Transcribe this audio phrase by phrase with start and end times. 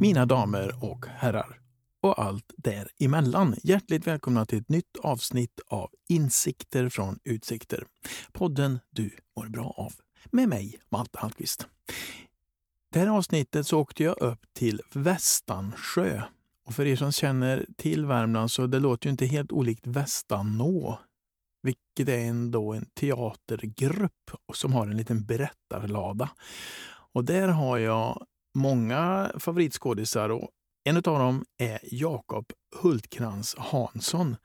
[0.00, 1.60] Mina damer och herrar
[2.00, 3.54] och allt däremellan.
[3.62, 7.86] Hjärtligt välkomna till ett nytt avsnitt av Insikter från utsikter.
[8.32, 9.92] Podden du mår bra av.
[10.30, 11.66] Med mig, Malte Hallqvist.
[12.92, 16.22] Det här avsnittet så åkte jag upp till Västansjö.
[16.66, 20.98] Och för er som känner till Värmland så det låter ju inte helt olikt Västanå.
[21.62, 26.30] Vilket är ändå en teatergrupp som har en liten berättarlada.
[27.12, 30.50] Och där har jag många favoritskådisar och
[30.84, 34.36] en av dem är Jakob Hultkrans Hansson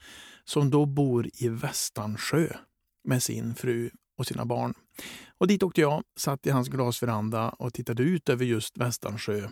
[0.46, 2.48] som då bor i Västansjö
[3.04, 4.74] med sin fru och sina barn.
[5.38, 9.50] Och dit åkte jag, satt i hans glasveranda och tittade ut över just Västansjö.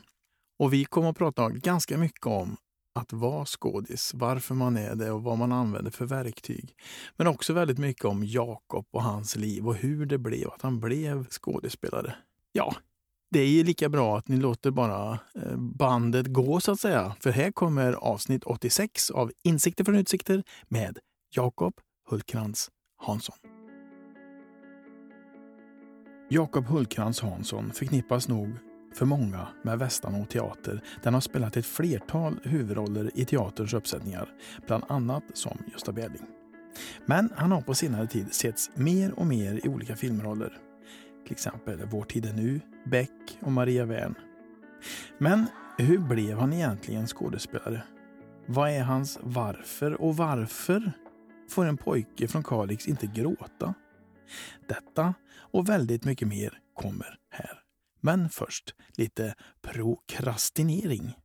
[0.59, 2.57] Och vi kom att prata ganska mycket om
[2.95, 6.75] att vara skådis, varför man är det och vad man använder för verktyg.
[7.17, 10.79] Men också väldigt mycket om Jakob och hans liv och hur det blev att han
[10.79, 12.15] blev skådespelare.
[12.51, 12.75] Ja,
[13.31, 17.15] det är lika bra att ni låter bara eh, bandet gå så att säga.
[17.19, 20.99] För här kommer avsnitt 86 av Insikter från utsikter med
[21.35, 21.73] Jakob
[22.09, 23.35] Hultkrantz Hansson.
[26.29, 28.57] Jakob Hultkrantz Hansson förknippas nog
[28.95, 34.29] för många med Västanå teater Den har spelat ett flertal huvudroller i teaterns uppsättningar,
[34.67, 36.27] bland annat som Gösta Berling.
[37.05, 40.57] Men han har på senare tid setts mer och mer i olika filmroller.
[41.23, 44.15] Till exempel Vår tid är nu, Beck och Maria Wern.
[45.17, 45.45] Men
[45.77, 47.83] hur blev han egentligen skådespelare?
[48.45, 50.91] Vad är hans varför och varför
[51.49, 53.73] får en pojke från Kalix inte gråta?
[54.67, 57.64] Detta och väldigt mycket mer kommer här.
[58.05, 61.15] Men först lite prokrastinering.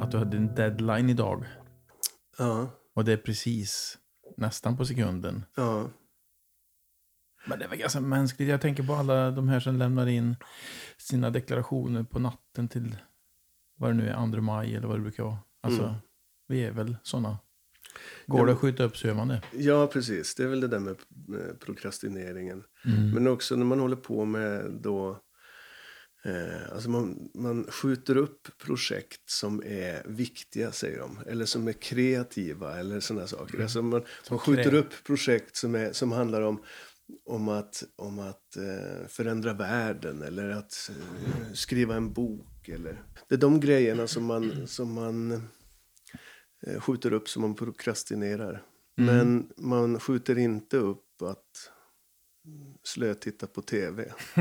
[0.00, 1.44] Att du hade en deadline idag.
[2.38, 2.70] Ja.
[2.94, 3.98] Och det är precis
[4.36, 5.44] nästan på sekunden.
[5.56, 5.90] Ja.
[7.46, 8.48] Men det är väl ganska mänskligt.
[8.50, 10.36] Jag tänker på alla de här som lämnar in
[10.98, 12.96] sina deklarationer på natten till
[13.76, 15.38] vad det nu är, 2 maj eller vad det brukar vara.
[15.62, 15.94] Alltså, Mm.
[16.48, 17.38] vi är väl sådana.
[18.26, 19.42] Går det att skjuta upp så gör man det.
[19.52, 20.34] ja, precis.
[20.34, 20.96] Det är väl det där med,
[21.60, 22.64] prokrastineringen.
[22.84, 23.10] Mm.
[23.10, 25.22] Men också när man håller på med då...
[26.24, 31.18] Eh, alltså man, man skjuter upp projekt som är viktiga, säger de.
[31.26, 33.62] Eller som är kreativa eller sådana saker.
[33.62, 36.62] Alltså man, man skjuter upp projekt som, är, som handlar om,
[37.24, 42.68] om att, om att eh, förändra världen eller att eh, skriva en bok.
[42.68, 43.02] Eller.
[43.28, 45.42] Det är de grejerna som man, som man
[46.80, 48.62] skjuter upp som man prokrastinerar.
[48.96, 51.70] Men man skjuter inte upp att
[52.82, 54.12] slötitta på tv.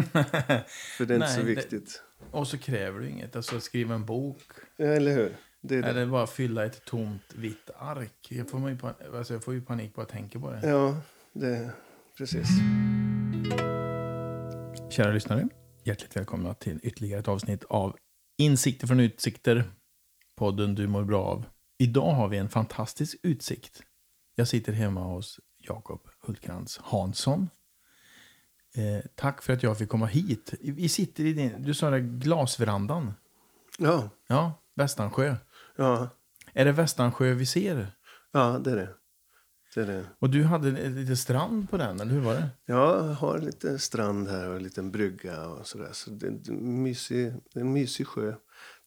[0.98, 2.04] För det är inte Nej, så det- viktigt.
[2.32, 3.36] Och så kräver du inget.
[3.36, 4.42] Alltså skriva en bok.
[4.78, 5.38] Ja, Eller hur?
[5.62, 5.88] Det är det.
[5.90, 8.28] Eller bara fylla ett tomt vitt ark.
[8.30, 10.68] Jag får, ju, pan- alltså jag får ju panik bara jag tänker på det.
[10.70, 10.98] Ja,
[11.34, 11.72] det
[12.18, 12.48] precis.
[14.90, 15.48] Kära lyssnare,
[15.84, 17.96] hjärtligt välkomna till ytterligare ett avsnitt av
[18.38, 19.64] Insikter från utsikter.
[20.36, 21.46] Podden du mår bra av.
[21.78, 23.82] Idag har vi en fantastisk utsikt.
[24.36, 27.50] Jag sitter hemma hos Jakob Hultkrantz Hansson.
[28.76, 30.54] Eh, tack för att jag fick komma hit.
[30.62, 33.14] Vi sitter i din, du sa det, glasverandan.
[33.78, 35.36] Ja, Ja, Västansjö.
[35.76, 36.10] ja,
[36.54, 37.88] Är det Västansjö vi ser?
[38.32, 38.90] ja, det är det.
[39.76, 40.06] det, är det.
[40.20, 42.50] Och du hade lite strand på den, eller hur var det?
[42.66, 45.90] Jag har lite strand här och en liten brygga och sådär.
[45.94, 48.34] Så det är en mysig, det är en mysig sjö.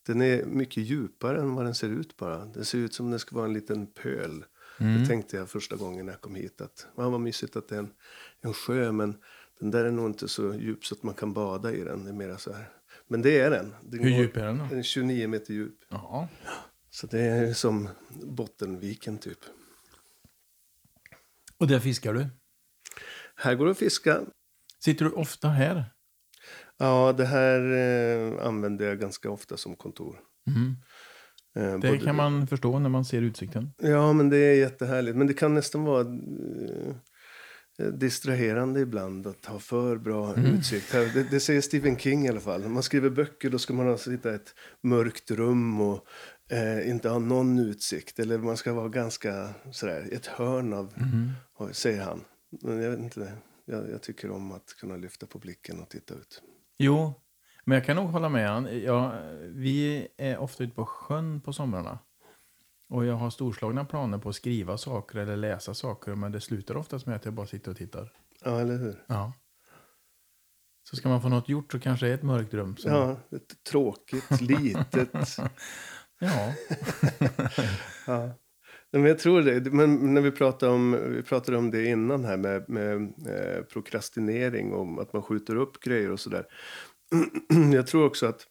[0.08, 2.44] Den är mycket djupare än vad den ser ut bara.
[2.44, 4.44] Det ser ut som det ska vara en liten pöl.
[4.78, 6.60] Det tänkte jag första gången jag kom hit.
[6.60, 7.90] Att, ja, vad mysigt att det är en,
[8.40, 8.92] en sjö.
[8.92, 9.16] Men
[9.60, 12.04] den där är nog inte så djup så att man kan bada i den.
[12.04, 12.68] Det är mera så här.
[13.08, 13.74] Men det är den.
[13.82, 14.64] den Hur går- djup är den då?
[14.70, 15.74] Den är 29 meter djup.
[15.88, 16.28] Ja.
[16.90, 17.88] Så det är som
[18.22, 19.38] Bottenviken typ.
[21.58, 22.26] Och där fiskar du?
[23.34, 24.20] Här går det att fiska.
[24.78, 25.84] Sitter du ofta här?
[26.78, 30.18] Ja, det här eh, använder jag ganska ofta som kontor.
[30.46, 30.76] Mm.
[31.56, 33.70] Eh, Det både- kan man förstå när man ser utsikten.
[33.82, 35.16] Ja, men det är jättehärligt.
[35.16, 40.54] Men det kan nästan vara eh, distraherande ibland att ha för bra Mm.
[40.54, 40.92] utsikt.
[40.92, 42.60] Det, det säger Stephen King i alla fall.
[42.60, 46.04] När man skriver böcker då ska man alltså sitta i ett mörkt rum och
[46.50, 48.18] eh, inte ha någon utsikt.
[48.18, 51.30] Eller man ska vara ganska sådär, ett hörn av, Mm.
[51.72, 52.20] säger han.
[52.62, 53.32] Men jag vet inte.
[53.64, 56.42] Jag, jag tycker om att kunna lyfta på blicken och titta ut.
[56.78, 57.14] Jo,
[57.64, 58.82] men jag kan nog hålla med han.
[58.82, 61.98] Ja, vi är ofta ute på sjön på somrarna.
[62.88, 66.14] Och jag har storslagna planer på att skriva saker eller läsa saker.
[66.14, 68.12] Men det slutar oftast med att jag bara sitter och tittar.
[68.44, 69.04] Ja, eller hur?
[69.06, 69.32] Ja.
[70.90, 72.76] Så ska man få något gjort så kanske det är ett mörkt rum.
[72.76, 72.92] Som...
[72.92, 75.12] Ja, ett tråkigt, litet.
[76.18, 76.54] ja.
[78.06, 78.30] Ja
[78.92, 79.72] men jag tror det.
[79.72, 84.72] Men när vi pratade om, vi pratade om det innan här med, med eh, prokrastinering
[84.72, 86.46] och att man skjuter upp grejer och sådär.
[87.72, 88.46] jag tror också att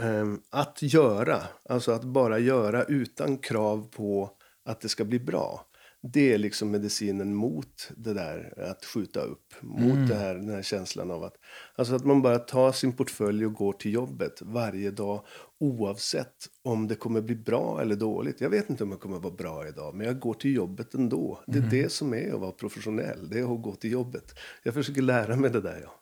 [0.00, 4.30] eh, att göra, alltså att bara göra utan krav på
[4.64, 5.65] att det ska bli bra.
[6.12, 9.54] Det är liksom medicinen mot det där att skjuta upp.
[9.60, 10.08] Mot Mm.
[10.08, 11.34] det här, den här känslan av att...
[11.74, 15.24] Alltså att man bara tar sin portfölj och går till jobbet varje dag.
[15.60, 18.40] Oavsett om det kommer bli bra eller dåligt.
[18.40, 19.94] Jag vet inte om det kommer vara bra idag.
[19.94, 21.40] Men jag går till jobbet ändå.
[21.46, 21.70] Det är Mm.
[21.70, 23.28] det som är att vara professionell.
[23.28, 24.34] Det är att gå till jobbet.
[24.62, 25.80] Jag försöker lära mig det där.
[25.84, 25.92] Ja.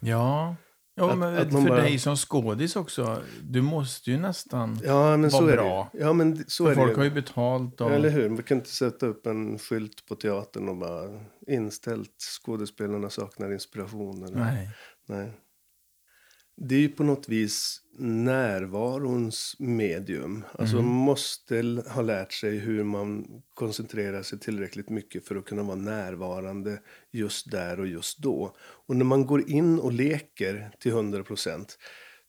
[0.00, 0.56] Ja,
[0.94, 3.22] ja Att- men att man för bara- dig som skådis också.
[3.42, 4.80] Du måste ju nästan...
[4.84, 5.90] Ja, men är bra.
[5.92, 5.98] det.
[5.98, 6.96] Ja, men så för är folk det.
[6.96, 7.80] har ju betalt.
[7.80, 8.28] Och, Eller hur?
[8.28, 14.24] Vi kan inte sätta upp en skylt på teatern och bara inställt skådespelarna saknar inspiration.
[14.24, 14.36] Eller?
[14.38, 14.68] Nej.
[15.08, 15.32] Nej.
[16.56, 20.44] Det är ju på något vis närvarons medium.
[20.52, 25.62] Alltså man måste ha lärt sig hur man koncentrerar sig tillräckligt mycket för att kunna
[25.62, 28.56] vara närvarande just där och just då.
[28.60, 31.78] Och när man går in och leker till 100 procent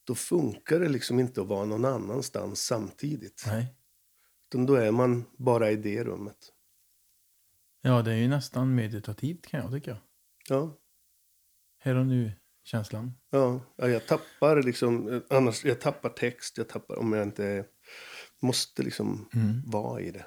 [0.04, 3.44] då funkar det liksom inte att vara någon annanstans samtidigt.
[3.48, 3.76] Nej.
[4.50, 6.38] Utan då är man bara i det rummet.
[7.82, 9.98] Ja, det är ju nästan meditativt kan jag tycka.
[10.50, 10.78] Ja,
[11.80, 12.43] Här och nu-känslan.
[13.30, 17.66] Ja, ja jag tappar liksom, eh, annars, jag tappar text, jag tappar om jag inte
[18.42, 19.30] måste liksom
[19.66, 20.26] vara i det.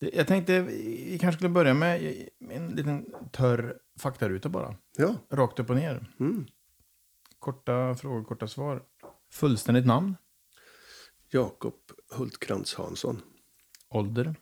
[0.00, 4.76] Det- Jag tänkte vi kanske skulle börja med en liten törr faktaruta bara.
[4.96, 6.06] Ja, Rakt upp och ner.
[6.20, 6.46] mm.
[7.38, 8.82] Korta frågor, korta svar.
[9.30, 10.16] Fullständigt namn.
[11.30, 11.74] Jakob
[12.16, 13.22] Hultkrantz Hansson,
[13.88, 14.34] Ålder.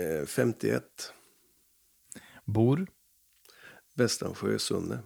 [0.00, 1.12] eh, 51,
[2.44, 2.86] Bor.
[3.94, 5.02] Västansjö, Sunne,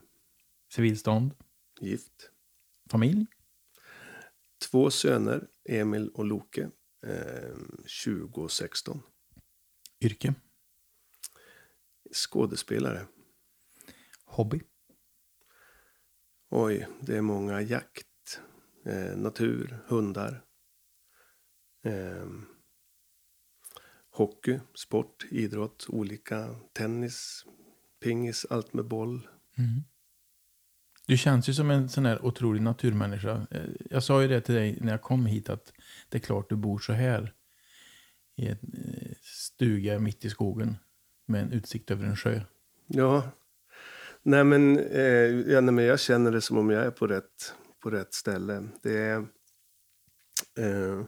[0.74, 1.34] Civilstånd.
[1.80, 2.30] gift.
[2.90, 3.26] Familj.
[4.70, 6.70] Två söner, Emil och Loke,
[7.06, 7.56] eh,
[7.86, 9.02] 20 och 16.
[10.00, 10.34] Yrke.
[12.12, 13.06] Skådespelare.
[14.24, 14.60] Hobby.
[16.50, 18.40] Oj, det är många jakt,
[18.84, 20.44] eh, natur, hundar.
[21.84, 22.26] Eh,
[24.10, 27.44] hockey, sport, idrott, olika, tennis,
[28.00, 29.28] pingis, allt med boll.
[31.06, 33.46] Du känns ju som en sån här otrolig naturmänniska.
[33.50, 35.72] Eh, Jag sa ju det till dig när jag kom hit att
[36.08, 37.32] det är klart du bor så här.
[38.36, 40.76] I en eh, stuga mitt i skogen.
[41.26, 42.40] Med en utsikt över en sjö.
[42.86, 43.30] Ja,
[44.22, 47.54] nej men, eh, ja, nej men jag känner det som om jag är på rätt,
[47.82, 48.68] på rätt ställe.
[48.82, 49.16] Det är,
[50.58, 51.04] eh,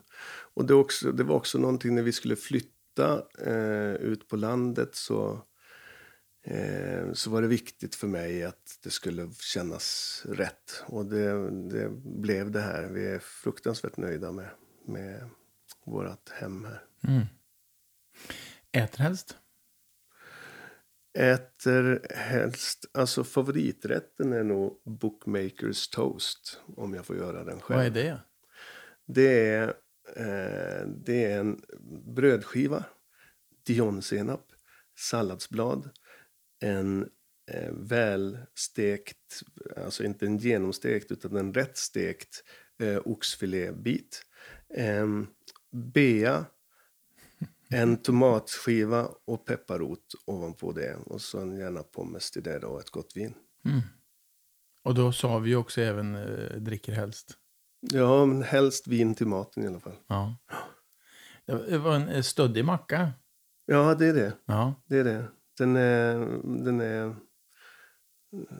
[0.54, 4.94] och det, också, det var också någonting när vi skulle flytta eh, ut på landet
[4.94, 5.44] så,
[7.12, 10.84] så var det viktigt för mig att det skulle kännas rätt.
[10.86, 12.88] Och det, det blev det här.
[12.88, 14.50] Vi är fruktansvärt nöjda med,
[14.86, 15.30] med
[15.84, 16.84] vårt hem här.
[17.08, 17.26] Mm.
[18.72, 19.36] Äter helst?
[21.18, 26.60] Äter helst, alltså favoriträtten är nog Bookmakers toast.
[26.76, 27.78] Om jag får göra den själv.
[27.78, 28.18] Vad är det?
[29.06, 29.68] Det är,
[30.16, 31.62] eh, det är en
[32.14, 32.84] brödskiva,
[33.66, 34.46] dijonsenap,
[34.98, 35.90] salladsblad,
[36.60, 37.08] en
[37.50, 39.42] eh, välstekt,
[39.76, 42.44] alltså inte en genomstekt utan en rätt stekt
[42.82, 44.22] eh, oxfilébit.
[44.74, 45.06] Eh,
[45.70, 46.46] bea,
[47.68, 50.96] en tomatskiva och pepparrot ovanpå det.
[50.96, 53.34] Och så en gärna pommes till det då, och ett gott vin.
[53.64, 53.80] Mm.
[54.82, 57.36] Och då sa vi ju också även eh, dricker helst.
[57.80, 59.96] Ja, men helst vin till maten i alla fall.
[60.06, 60.36] Ja.
[61.46, 63.12] Det var en eh, stöddig macka.
[63.66, 64.32] Ja, det är det.
[64.44, 64.74] Ja.
[64.86, 65.28] Det är det.
[65.60, 66.18] Den är,
[66.64, 67.16] den är,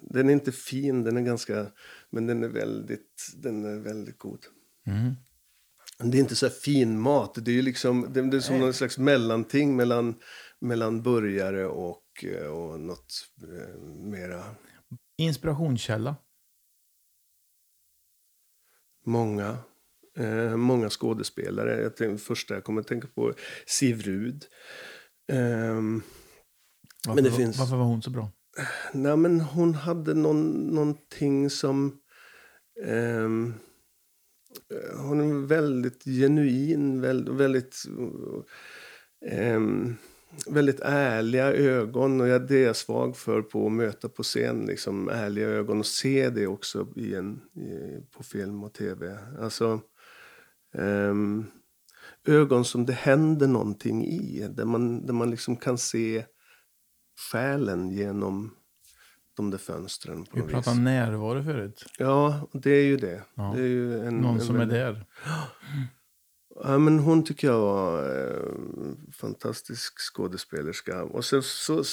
[0.03, 1.67] den är inte fin, den är ganska,
[2.11, 4.47] men den är väldigt, den är väldigt god.
[4.87, 5.15] Mm.
[5.99, 8.65] Det är inte så fin mat, det är ju liksom, det det är som Nej.
[8.65, 10.15] någon slags mellanting mellan,
[10.61, 14.45] mellan burgare och, eh, och något eh, mera,
[15.17, 16.17] Inspirationskälla.
[19.07, 19.59] många,
[20.17, 21.83] eh, många skådespelare.
[21.83, 23.35] Jag tänkte, första jag kommer att tänka på
[23.67, 24.45] Siv Rud.
[25.33, 26.03] Ehm,
[27.09, 28.31] Varför, det finns- varför var hon så bra?
[28.93, 31.99] Nej, men hon hade någon, någonting som...
[32.87, 33.55] ehm,
[34.71, 37.35] eh, hon är väldigt genuin, väldigt...
[37.35, 37.77] väldigt
[39.27, 39.97] ehm,
[40.47, 44.67] väldigt ärliga ögon och jag, det är jag svag för på att möta på scen.
[44.67, 49.19] Liksom, ärliga ögon och se det också i en, i, på film och tv.
[49.41, 49.81] Alltså,
[50.75, 51.45] ehm,
[52.27, 54.49] ögon som det händer någonting i.
[54.51, 56.25] Där man, där man liksom kan se
[57.33, 58.55] själen genom
[59.35, 60.27] de där fönstren.
[60.33, 60.85] Vi pratade vis.
[60.85, 61.85] närvaro förut.
[61.99, 63.23] Ja, det är ju det.
[63.35, 63.53] Ja.
[63.57, 65.07] det är ju en, Någon en som är väldigt- där.
[66.65, 68.53] Ja, men hon tycker jag var eh,
[69.13, 71.03] fantastisk skådespelerska.
[71.05, 71.85] Och så, så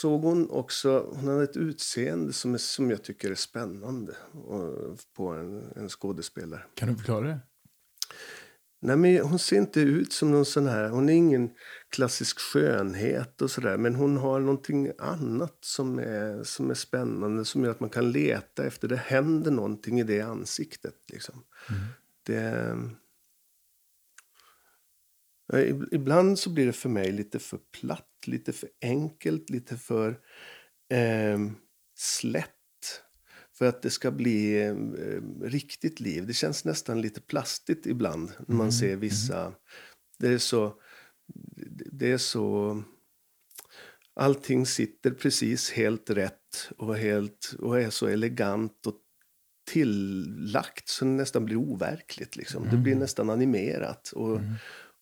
[0.00, 4.98] såg hon också, hon hade ett utseende som, är, som jag tycker är spännande och,
[5.16, 6.62] på en, en skådespelare.
[6.74, 7.38] Kan du förklara det?
[8.80, 11.50] Nej, men hon ser inte ut som någon sån här, hon är ingen
[11.88, 13.76] klassisk skönhet och sådär.
[13.76, 18.12] Men hon har någonting annat som är, som är spännande, som gör att man kan
[18.12, 21.44] leta efter, det händer någonting i det ansiktet liksom.
[21.68, 21.82] Mm.
[22.26, 22.76] Det...
[25.46, 25.58] Ja,
[25.92, 30.10] Ibland så blir det för mig lite för platt, lite för enkelt, lite för
[30.90, 31.38] eh,
[31.94, 32.55] slätt.
[33.58, 34.74] För att det ska bli eh,
[35.42, 36.26] riktigt liv.
[36.26, 39.54] Det känns nästan lite plastigt ibland när man Mm, ser vissa...
[40.18, 40.74] Det är så...
[41.92, 42.82] Det är så...
[44.14, 48.96] Allting sitter precis helt rätt och, helt, och är så elegant och
[49.70, 52.36] tillagt så det nästan blir overkligt.
[52.36, 52.68] Liksom.
[52.70, 54.12] Det blir nästan animerat.
[54.12, 54.40] Och,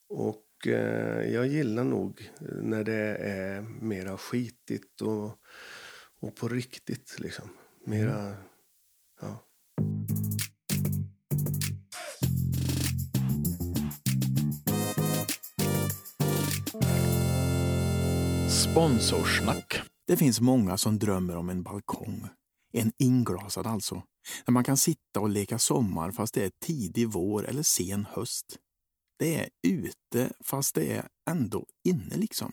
[0.09, 2.31] och eh, jag gillar nog
[2.61, 5.39] när det är mera skitigt och,
[6.19, 7.15] och på riktigt.
[7.19, 7.49] Liksom.
[7.87, 8.35] Mera...
[9.21, 9.45] Ja.
[18.49, 19.81] Sponsorsnack.
[20.07, 22.27] Det finns många som drömmer om en balkong.
[22.73, 24.03] En inglasad alltså.
[24.45, 28.57] Där man kan sitta och leka sommar fast det är tidig vår eller sen höst.
[29.19, 32.51] Det är ute fast det är ändå inne liksom.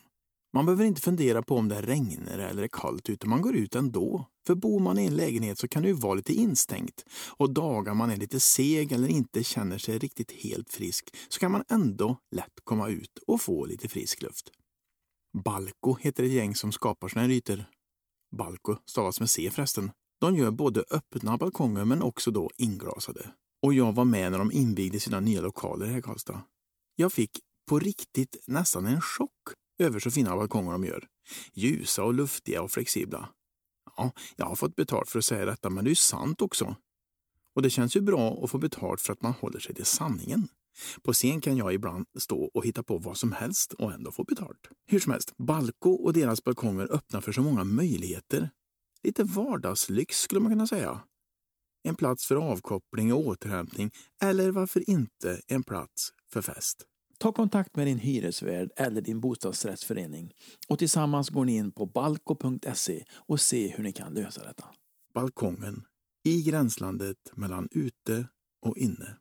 [0.54, 3.26] Man behöver inte fundera på om det regnar eller är kallt ute.
[3.26, 4.28] Man går ut ändå.
[4.46, 7.04] För bor man i en lägenhet så kan det ju vara lite instängt.
[7.36, 11.52] Och dagar man är lite seg eller inte känner sig riktigt helt frisk så kan
[11.52, 14.50] man ändå lätt komma ut och få lite frisk luft.
[15.44, 17.64] Balko heter ett gäng som skapar såna här ytor.
[18.36, 19.90] Balko stavas med C förresten.
[20.20, 23.32] De gör både öppna balkonger men också då inglasade.
[23.62, 26.42] Och jag var med när de invigde sina nya lokaler här i Karlstad.
[26.96, 27.30] Jag fick
[27.68, 31.04] på riktigt nästan en chock över så fina balkonger de gör.
[31.54, 33.28] Ljusa och luftiga och flexibla.
[33.96, 36.76] Ja, jag har fått betalt för att säga detta, men det är ju sant också.
[37.54, 40.48] Och det känns ju bra att få betalt för att man håller sig till sanningen.
[41.02, 44.24] På scen kan jag ibland stå och hitta på vad som helst och ändå få
[44.24, 44.68] betalt.
[44.86, 48.50] Hur som helst, Balko och deras balkonger öppnar för så många möjligheter.
[49.02, 51.00] Lite vardagslyx skulle man kunna säga.
[51.82, 53.90] En plats för avkoppling och återhämtning
[54.22, 56.86] eller varför inte en plats för fest.
[57.22, 60.32] Ta kontakt med din hyresvärd eller din bostadsrättsförening
[60.68, 64.64] och tillsammans går ni in på balko.se och se hur ni kan lösa detta.
[65.14, 65.84] Balkongen
[66.24, 68.26] i gränslandet mellan ute
[68.62, 69.16] och inne.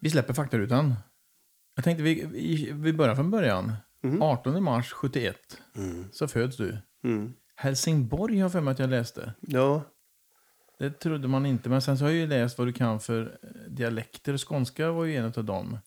[0.00, 0.94] Vi släpper faktarutan.
[1.74, 2.26] Jag tänkte vi,
[2.72, 3.72] vi, börjar från början.
[4.20, 5.36] 18 mars 71
[6.12, 6.78] så föds du.
[7.04, 7.32] Mm.
[7.60, 9.32] Helsingborg har jag för mig att jag läste.
[9.40, 9.82] Ja,
[10.78, 11.68] Det trodde man inte.
[11.68, 14.36] Men sen så har jag ju läst vad du kan för eh, dialekter.
[14.38, 15.78] Skånska var ju en av dem.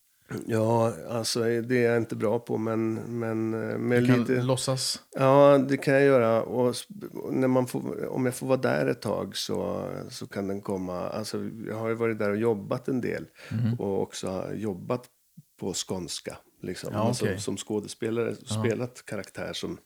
[0.48, 4.42] ja, alltså det är jag inte bra på, men, men eh, med Du kan lite...
[4.42, 5.00] låtsas.
[5.16, 6.44] Ja, det kan jag göra.
[6.44, 6.76] Och
[7.32, 11.00] när man får, om jag får vara där ett tag så, så kan den komma.
[11.10, 11.38] Alltså,
[11.68, 13.74] jag har ju varit där och jobbat en del Mhm.
[13.80, 15.08] och också jobbat
[15.60, 16.38] på skånska.
[16.62, 16.90] Liksom.
[16.94, 17.40] Ja, alltså, okej.
[17.40, 19.78] som skådespelare, spelat karaktär som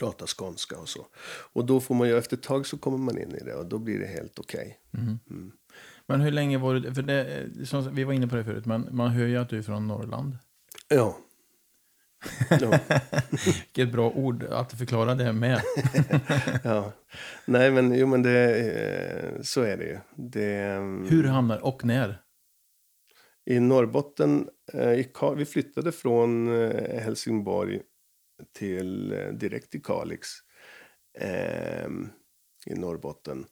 [0.00, 1.06] pratar skånska och så.
[1.52, 3.66] Och då får man ju, efter ett tag så kommer man in i det och
[3.66, 4.78] då blir det helt okej.
[6.06, 6.94] Men hur länge var du...
[6.94, 9.58] För det, som, vi var inne på det förut, men man hör ju att du
[9.58, 10.38] är från Norrland.
[10.88, 11.16] Ja.
[12.60, 12.78] ja.
[13.30, 15.62] Vilket bra ord att förklara det med.
[16.64, 16.92] ja.
[17.44, 19.98] Nej, men, jo, men det, eh, så är det ju.
[20.16, 22.20] Det, mm, Hur hamnar och när?
[23.46, 27.80] I Norrbotten, eh, vi flyttade från eh, Helsingborg
[28.52, 30.28] till, eh, direkt till Kalix
[31.18, 31.86] eh,
[32.66, 33.46] i Norrbotten.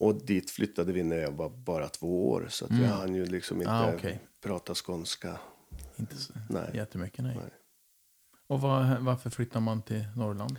[0.00, 2.46] Och dit flyttade vi när jag var bara två år.
[2.50, 4.20] Så att jag hann ju liksom inte Ah, okej.
[4.42, 5.38] prata skånska.
[5.96, 6.70] Inte så Nej.
[6.74, 7.36] jättemycket, nej.
[7.36, 7.50] Nej.
[8.46, 10.56] Och var, varför flyttar man till Norrland?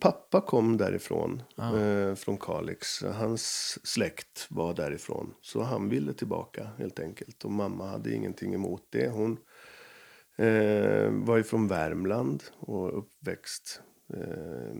[0.00, 1.76] Pappa kom därifrån, Ah.
[1.78, 3.02] eh, från Kalix.
[3.02, 5.34] Hans släkt var därifrån.
[5.40, 7.44] Så han ville tillbaka helt enkelt.
[7.44, 9.08] Och mamma hade ingenting emot det.
[9.08, 9.38] Hon
[10.38, 13.82] eh, var ju från Värmland och uppväxt,
[14.14, 14.74] eh,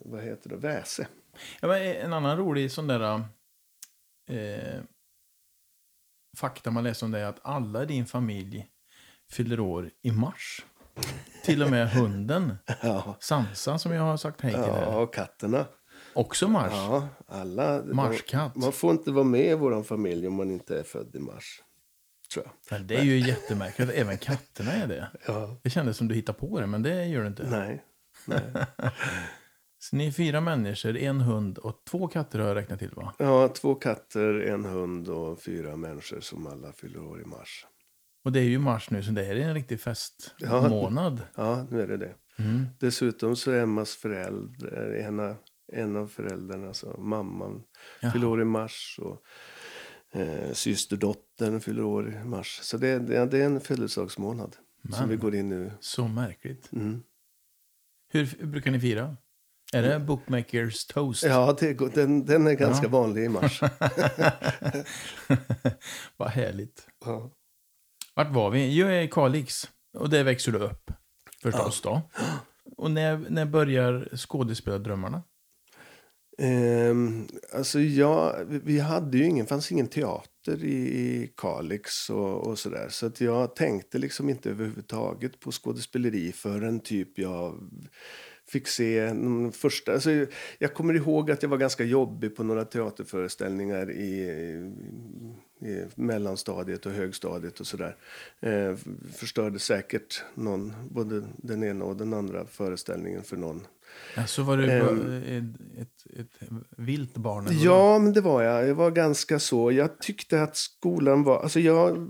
[0.00, 1.08] vad heter det, Väse.
[1.60, 3.22] Ja, men en annan rolig sån där
[4.30, 4.82] eh,
[6.36, 8.66] fakta man läser om det är att alla i din familj
[9.30, 10.64] fyller år i mars.
[11.44, 15.66] Till och med hunden, Ja, Sansa, som jag har sagt hej till ja och katterna.
[16.14, 16.72] Också mars.
[16.72, 17.82] Ja, alla.
[17.84, 18.56] Marskatt.
[18.56, 21.62] Man får inte vara med i vår familj om man inte är född i mars.
[22.34, 22.78] Tror jag.
[22.78, 23.90] Men det är ju jättemärkligt.
[23.94, 25.10] Även katterna är det.
[25.26, 25.60] Ja.
[25.62, 27.50] Det kändes som du hittade på det, men det gör du inte.
[27.50, 27.84] Nej.
[28.26, 28.66] Nej.
[29.78, 33.14] Så ni är fyra människor, en hund och två katter har jag räknat till va?
[33.18, 37.66] Ja, två katter, en hund och fyra människor som alla fyller år i mars.
[38.24, 41.22] Och det är ju mars nu så det är en riktig festmånad.
[41.36, 42.14] Ja, nu är det det.
[42.38, 42.66] Mm.
[42.80, 45.36] Dessutom så är Emmas föräldrar, ena,
[45.72, 47.62] en av föräldrarna, alltså mamman,
[48.12, 48.98] fyller år i mars.
[49.02, 49.22] Och
[50.14, 52.58] eh, systerdottern fyller år i mars.
[52.62, 54.56] Så det, det, det är en födelsedagsmånad
[54.92, 55.72] som vi går in nu.
[55.80, 56.72] Så märkligt.
[56.72, 57.02] Mm.
[58.12, 59.16] Hur f- brukar ni fira?
[59.72, 61.22] Är det Bookmakers Toast?
[61.24, 62.90] Ja, det, den, den är ganska Ja.
[62.90, 63.60] vanlig i mars.
[66.16, 66.86] Vad härligt.
[67.04, 67.30] ja.
[68.14, 68.78] Vart var vi?
[68.80, 69.70] Jag är i Kalix.
[69.98, 70.90] Och där växer du upp.
[71.42, 72.02] Förstås då.
[72.76, 75.22] Och när, när börjar skådespelardrömmarna?
[76.38, 82.58] Um, alltså jag, vi- hade ju ingen, fanns ingen teater i, i Kalix och, och
[82.58, 82.88] sådär.
[82.90, 87.70] Så att jag tänkte liksom inte överhuvudtaget på skådespeleri förrän typ jag
[88.46, 89.92] fick se de första...
[89.92, 90.26] Alltså,
[90.58, 94.20] jag kommer ihåg att jag var ganska jobbig på några teaterföreställningar i,
[95.60, 97.96] i mellanstadiet och högstadiet och sådär.
[98.40, 98.76] Eh,
[99.12, 103.66] förstörde säkert någon, både den ena och den andra föreställningen för någon.
[104.16, 104.86] Ja, så var du Ehm.
[104.86, 107.46] bara ett, ett, vilt barn?
[107.46, 107.64] eller?
[107.64, 108.68] Ja, men det var jag.
[108.68, 109.72] Jag var ganska så.
[109.72, 111.42] Jag tyckte att skolan var...
[111.42, 112.08] Alltså jag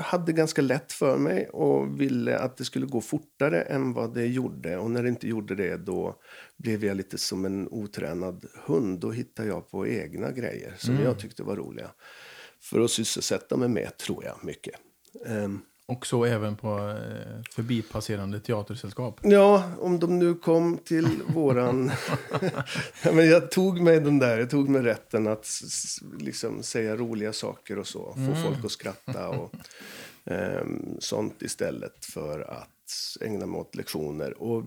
[0.00, 4.26] hade ganska lätt för mig och ville att det skulle gå fortare än vad det
[4.26, 4.76] gjorde.
[4.76, 6.16] Och när det inte gjorde det då
[6.56, 9.00] blev jag lite som en otränad hund.
[9.00, 11.04] Då hittade jag på egna grejer som Mm.
[11.06, 11.90] jag tyckte var roliga.
[12.60, 14.74] För att sysselsätta mig med, tror jag, mycket.
[15.26, 19.20] Ehm, Och så även på eh, förbipasserande teatersällskap?
[19.22, 21.92] Ja, om de nu kom till våran...
[23.04, 25.48] ja, men jag tog mig den där, jag tog mig rätten att
[26.18, 28.12] liksom säga roliga saker och så.
[28.12, 29.54] Få folk att skratta och
[30.24, 32.70] ehm, sånt istället för att
[33.20, 34.42] ägna mig åt lektioner.
[34.42, 34.64] Och,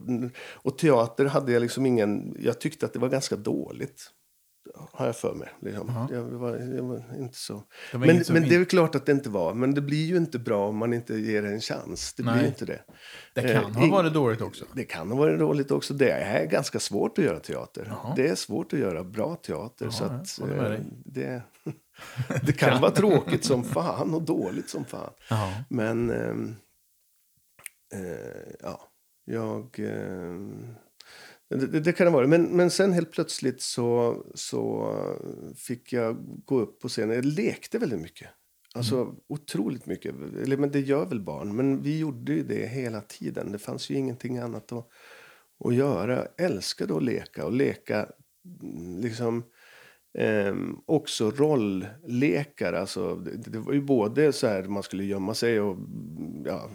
[0.53, 2.35] och teater hade jag liksom ingen...
[2.39, 4.11] Jag tyckte att det var ganska dåligt.
[4.91, 5.49] Har jag för mig.
[5.61, 5.87] Liksom.
[5.87, 6.07] Jaha.
[6.11, 7.63] Jag, var, jag var inte så...
[7.91, 9.53] Det var Men, men det är väl klart att det inte var.
[9.53, 12.13] Men det blir ju inte bra om man inte ger det en chans.
[12.13, 12.41] Det blir Nej.
[12.41, 12.81] ju inte det.
[13.35, 14.65] Det kan eh, ha varit dåligt också.
[14.73, 15.93] Det kan ha varit dåligt också.
[15.93, 17.85] Det är ganska svårt att göra teater.
[17.89, 18.13] Jaha.
[18.15, 19.85] Det är svårt att göra bra teater.
[19.85, 20.73] Ja, så att, eh,
[21.05, 21.41] det,
[22.43, 25.11] det kan vara tråkigt som fan och dåligt som fan.
[25.69, 26.55] Men ehm,
[27.93, 28.81] eh, ja,
[29.25, 29.79] jag...
[31.49, 32.27] det, det, kan det vara.
[32.27, 34.93] Men, men sen helt plötsligt så, så
[35.55, 37.15] fick jag gå upp på scenen.
[37.15, 38.27] Jag lekte väldigt mycket.
[38.73, 40.15] Alltså otroligt mycket.
[40.43, 41.55] Eller, men det gör väl barn.
[41.55, 43.51] Men vi gjorde ju det hela tiden.
[43.51, 44.89] Det fanns ju ingenting annat att,
[45.65, 46.15] att göra.
[46.15, 47.45] Jag älskade att leka.
[47.45, 48.09] Och leka
[48.61, 49.43] mm, liksom...
[50.13, 52.73] Ehm, också rolllekar.
[52.73, 55.77] Alltså, det, det var ju både så här man skulle gömma sig och
[56.45, 56.69] ja,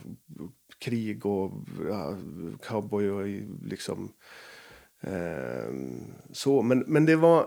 [0.79, 1.53] krig och
[1.89, 2.19] ja,
[2.63, 3.27] cowboy och
[3.63, 4.13] liksom
[6.33, 6.62] så.
[6.62, 7.47] Men, men det, var,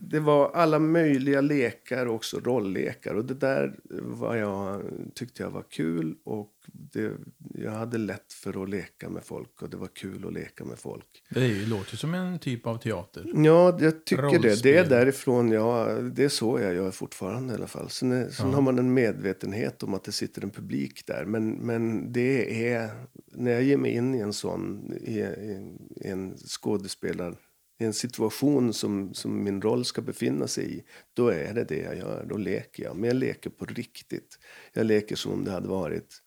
[0.00, 3.14] det var alla möjliga lekar och också rolllekar.
[3.14, 4.82] Och det där var jag,
[5.14, 6.14] tyckte jag var kul.
[6.24, 7.12] Och det,
[7.54, 9.62] jag hade lätt för att leka med folk.
[9.62, 11.22] Och det var kul att leka med folk.
[11.30, 13.32] Det är låter som en typ av teater.
[13.34, 14.38] Ja, jag tycker det.
[14.38, 14.74] Det Rollspel.
[14.84, 17.90] är därifrån jag, det är så jag gör fortfarande i alla fall.
[17.90, 18.54] Sen, är, sen Ja.
[18.54, 21.24] har man en medvetenhet om att det sitter en publik där.
[21.24, 22.90] Men, men det är,
[23.34, 27.34] när jag ger mig in i en sån, i, i, i en skådespelare,
[27.78, 31.78] i en situation som, som min roll ska befinna sig i, då är det det
[31.78, 32.26] jag gör.
[32.28, 32.96] Då leker jag.
[32.96, 34.38] Men jag leker på riktigt.
[34.72, 36.20] Jag leker som om det hade varit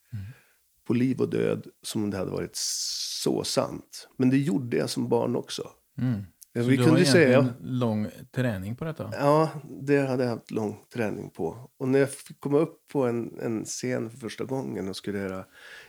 [0.87, 4.09] på liv och död, som om det hade varit så sant.
[4.17, 5.69] Men det gjorde jag som barn också.
[5.97, 6.21] Mm.
[6.57, 9.09] Ja, Så vi du kunde har säga- lång träning på detta?
[9.13, 9.49] Ja,
[9.81, 11.69] det hade jag haft lång träning på.
[11.77, 15.19] Och när jag fick komma upp på en, en scen för första gången och skulle
[15.19, 15.45] göra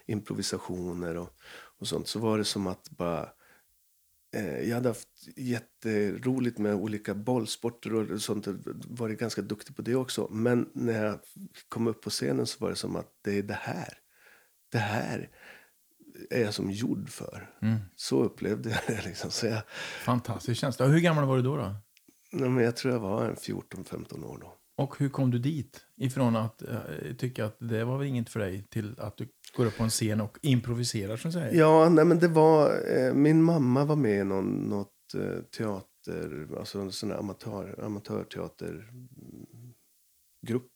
[0.07, 1.29] improvisationer och,
[1.79, 3.29] och sånt så var det som att bara...
[4.37, 8.47] Eh, jag hade haft jätteroligt med olika bollsporter och sånt.
[8.47, 8.55] och
[8.89, 10.29] Varit ganska duktig på det också.
[10.31, 11.19] Men när jag
[11.69, 13.99] kom upp på scenen så var det som att det är det här.
[14.73, 15.31] Det här
[16.31, 17.51] är jag som gjord för.
[17.63, 17.79] Mm.
[17.97, 19.05] Så upplevde jag det.
[19.05, 19.31] Liksom.
[19.31, 19.63] Så jag,
[20.05, 20.87] Fantastisk känsla.
[20.87, 21.57] Hur gammal var du då?
[21.57, 21.75] då?
[22.33, 24.55] nej, men jag tror jag var en 14-15 år då.
[24.77, 25.81] Och hur kom du dit?
[25.97, 26.79] Ifrån att eh,
[27.19, 29.91] tycka att det var väl inget för dig till att du går upp på en
[29.91, 31.59] scen och improviserar som säger.
[31.59, 32.89] Ja, nej men det var...
[32.97, 40.73] Eh, min mamma var med i någon, något eh, teater, alltså en sån amatör, amatörteatergrupp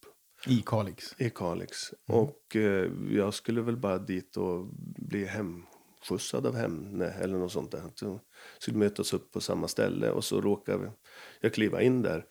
[0.47, 1.15] I Kalix.
[1.19, 1.95] i Kalix.
[2.07, 7.71] Och eh, jag skulle väl bara dit och bli hemskjutsad av henne eller något sånt
[7.71, 7.83] där.
[7.95, 8.21] Så
[8.59, 10.93] skulle mötas upp på samma ställe och så råkade
[11.41, 12.25] jag kliva in där.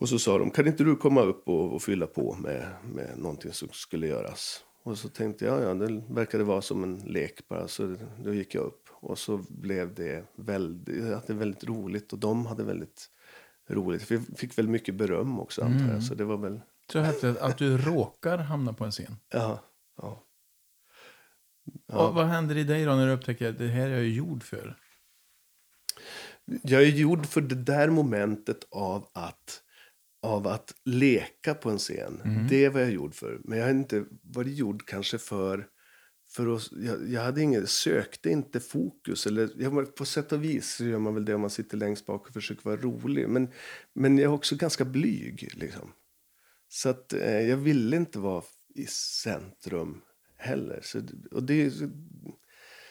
[0.00, 3.18] Och så sa de, kan inte du komma upp och, och fylla på med, med
[3.18, 4.64] någonting som skulle göras?
[4.82, 8.54] Och så tänkte jag, ja, det verkade vara som en lek bara, så då gick
[8.54, 8.88] jag upp.
[8.90, 13.10] Och så blev det väldigt, hade väldigt roligt och de hade väldigt
[13.68, 14.10] roligt.
[14.10, 15.88] Vi fick väl mycket beröm också antar jag.
[15.88, 16.02] Mm.
[16.02, 16.60] Så det var väl,
[16.92, 19.16] Så det att du råkar hamna på en scen.
[19.28, 19.64] ja.
[19.96, 20.22] ja.
[21.86, 24.42] Och vad händer i dig då när du upptäcker att det här är jag gjord
[24.42, 24.76] för?
[26.62, 29.62] Jag är gjord för det där momentet av att,
[30.22, 32.20] av att leka på en scen.
[32.48, 33.40] Det var jag gjord för.
[33.44, 35.66] Men jag har inte varit gjord kanske för...
[36.30, 39.26] för att, jag, jag hade ingen, sökte inte fokus.
[39.26, 42.06] Eller, jag, på sätt och vis så gör man väl det om man sitter längst
[42.06, 43.28] bak och försöker vara rolig.
[43.28, 43.48] Men,
[43.94, 45.48] men jag är också ganska blyg.
[45.54, 45.92] Liksom.
[46.76, 48.42] Så att, eh, jag ville inte vara
[48.74, 50.00] i centrum
[50.36, 50.80] heller.
[50.82, 51.00] Så,
[51.32, 51.90] och det, är så-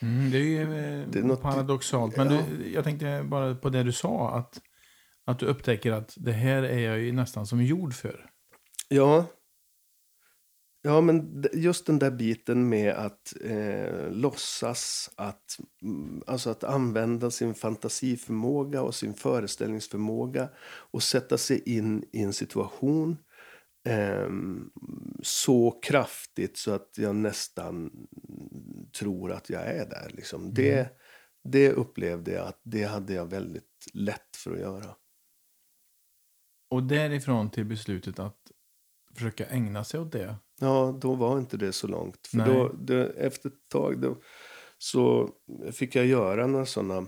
[0.02, 2.16] Mm, det är ju eh, Det är något- paradoxalt.
[2.16, 2.42] Men Ja.
[2.58, 4.30] du, jag tänkte bara på det du sa.
[4.38, 4.60] Att,
[5.24, 8.30] att du upptäcker att det här är jag ju nästan som gjord för.
[8.88, 9.26] Ja.
[10.82, 17.30] Ja, men just den där biten med att eh, låtsas att, mm, alltså att använda
[17.30, 20.48] sin fantasiförmåga och sin föreställningsförmåga
[20.92, 23.16] och sätta sig in i en situation
[25.22, 28.06] så kraftigt så att jag nästan
[28.98, 30.10] tror att jag är där.
[30.14, 30.54] Liksom.
[30.54, 30.88] Det,
[31.44, 34.96] det upplevde jag att det hade jag väldigt lätt för att göra.
[36.70, 38.52] Och därifrån till beslutet att
[39.14, 40.36] försöka ägna sig åt det.
[40.60, 42.26] Ja, då var inte det så långt.
[42.26, 42.46] För Nej.
[42.46, 44.22] då, då, efter ett tag då,
[44.78, 45.30] så
[45.72, 47.06] fick jag göra några sådana...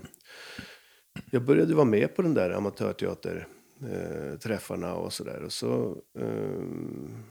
[1.31, 5.43] Jag började vara med på den där amatörteaterträffarna eh, träffarna och sådär.
[5.43, 7.23] Och, så, ehm,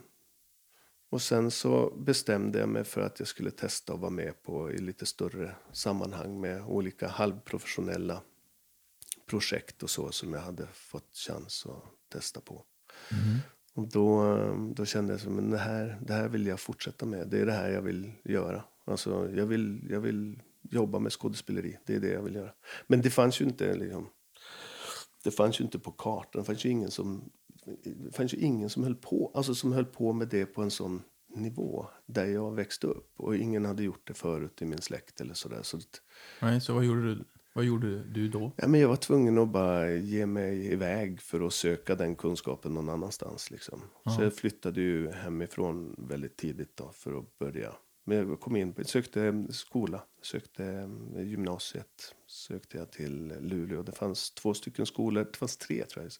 [1.10, 4.72] och sen så bestämde jag mig för att jag skulle testa att vara med på
[4.72, 8.22] i lite större sammanhang med olika halvprofessionella
[9.26, 12.64] projekt och så som jag hade fått chans att testa på.
[13.74, 17.28] Och då, eh, då kände jag att det här, det här vill jag fortsätta med.
[17.28, 18.64] Det är det här jag vill göra.
[18.84, 21.78] Alltså, jag, vill, jag vill jobba med skådespeleri.
[21.86, 22.52] Det är det jag vill göra.
[22.86, 24.08] Men det fanns ju inte, liksom,
[25.28, 26.42] det fanns ju inte på kartan.
[26.42, 27.30] Det fanns ju ingen som,
[27.84, 30.70] det fanns ju ingen som höll på, alltså som höll på med det på en
[30.70, 33.12] sån nivå där jag växte upp.
[33.16, 35.62] Och ingen hade gjort det förut i min släkt eller sådär.
[35.62, 36.02] Så att,
[36.40, 38.52] Nej, så vad gjorde du, vad gjorde du då?
[38.56, 42.74] Ja, men jag var tvungen att bara ge mig iväg för att söka den kunskapen
[42.74, 43.50] någon annanstans.
[43.50, 43.82] Liksom.
[44.16, 47.72] Så jag flyttade ju hemifrån väldigt tidigt då för att börja.
[48.08, 53.82] Men jag kom in sökte skola, sökte gymnasiet, sökte jag till Luleå.
[53.82, 56.12] Det fanns två stycken skolor, det fanns tre tror jag,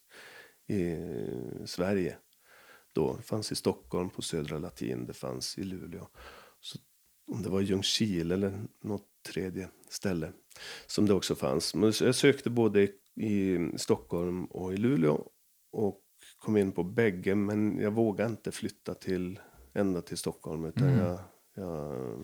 [0.77, 0.97] i
[1.67, 2.17] Sverige.
[2.93, 3.17] Då.
[3.17, 6.09] Det fanns i Stockholm på Södra Latin, det fanns i Luleå.
[6.61, 6.79] Så
[7.27, 10.33] om det var Ljungskile eller något tredje ställe
[10.87, 11.75] som det också fanns.
[11.75, 15.29] Men jag sökte både i, Stockholm och i Luleå
[15.73, 16.03] och
[16.39, 19.41] kom in på bägge men jag vågade inte flytta till
[19.75, 21.19] ända till Stockholm utan jag,
[21.59, 22.17] jag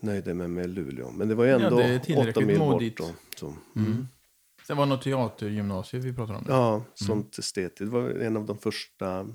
[0.00, 1.10] nöjde mig med Luleå.
[1.10, 2.98] Men det var ju Ja, ändå det är åtta mil modigt.
[2.98, 3.08] bort.
[3.40, 3.54] Då, så.
[4.66, 6.44] Det var något teatergymnasium vi pratade om.
[6.48, 7.78] Ja, sånt estetiskt.
[7.78, 9.26] Det var en av de första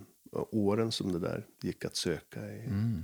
[0.52, 2.60] åren som det där gick att söka i.
[2.66, 3.04] Mm.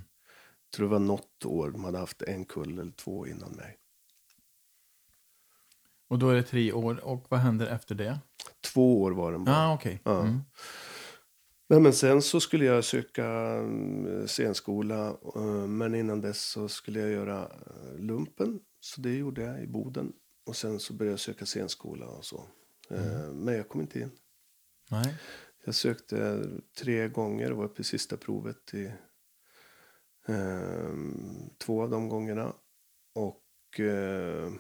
[0.66, 3.78] Jag tror det var något år de hade haft en kull eller två innan mig.
[6.08, 7.06] Och då är det tre år.
[7.06, 8.20] Och vad händer efter det?
[8.62, 9.56] Två år var den bara.
[9.56, 10.02] Ja, ah, okej.
[10.04, 10.22] Ja.
[10.22, 10.42] Mm.
[11.70, 15.08] Men, men sen så skulle jag söka mm, scenskola.
[15.36, 18.60] eh, Men innan dess så skulle jag göra eh, lumpen.
[18.80, 20.14] Så det gjorde jag i Boden.
[20.46, 22.46] Och sen så började jag söka scenskola och så.
[22.90, 24.12] Eh, Men jag kom inte in.
[24.92, 25.16] Nej.
[25.66, 26.44] Jag sökte
[26.80, 28.86] tre gånger och var uppe i sista provet i
[30.28, 30.94] eh,
[31.58, 32.54] två av de gångerna.
[33.16, 34.52] Och eh,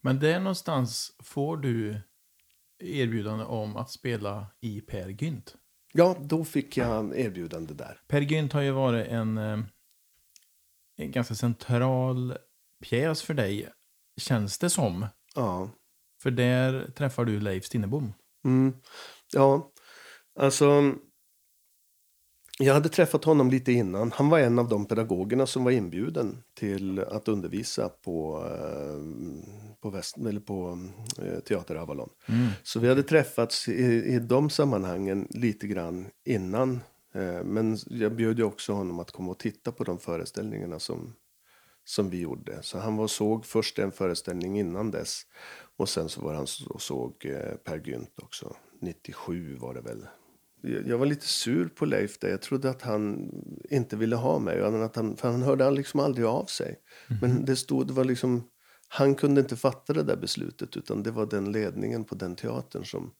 [0.00, 2.00] Men där någonstans får du
[2.78, 5.56] erbjudande om att spela i Per Gynt.
[5.96, 8.00] Ja, då fick jag erbjudande där.
[8.08, 9.58] Per Gynt har ju varit en, eh,
[10.96, 12.36] en ganska central
[12.82, 13.68] pjäs för dig,
[14.16, 15.06] känns det som.
[15.34, 15.70] Ja.
[16.22, 18.12] För där träffar du Leif Stinnerbom.
[18.44, 18.74] Mm.
[19.32, 19.72] Ja,
[20.38, 20.94] alltså...
[22.58, 24.12] Jag hade träffat honom lite innan.
[24.12, 29.90] Han var en av de pedagogerna som var inbjuden till att undervisa på, eh, på,
[29.90, 30.78] väst, eller på
[31.22, 32.10] eh, Teater Avalon.
[32.62, 36.80] Så vi hade träffats i, i de sammanhangen lite grann innan.
[37.14, 41.14] Eh, men jag bjöd ju också honom att komma och titta på de föreställningarna som,
[41.84, 42.62] som vi gjorde.
[42.62, 45.22] Så han var och såg först en föreställning innan dess.
[45.76, 48.56] Och sen så var han och såg eh, Per Gynt också.
[48.80, 50.06] 97 var det väl.
[50.86, 52.28] Jag var lite sur på Leif där.
[52.28, 53.30] Jag trodde att han
[53.70, 54.60] inte ville ha mig.
[54.60, 56.76] Att han, för han hörde liksom aldrig av sig.
[57.20, 58.42] Men det stod, det var liksom,
[58.96, 60.76] han kunde inte fatta det där beslutet.
[60.76, 63.12] Utan det var den ledningen på den teatern som,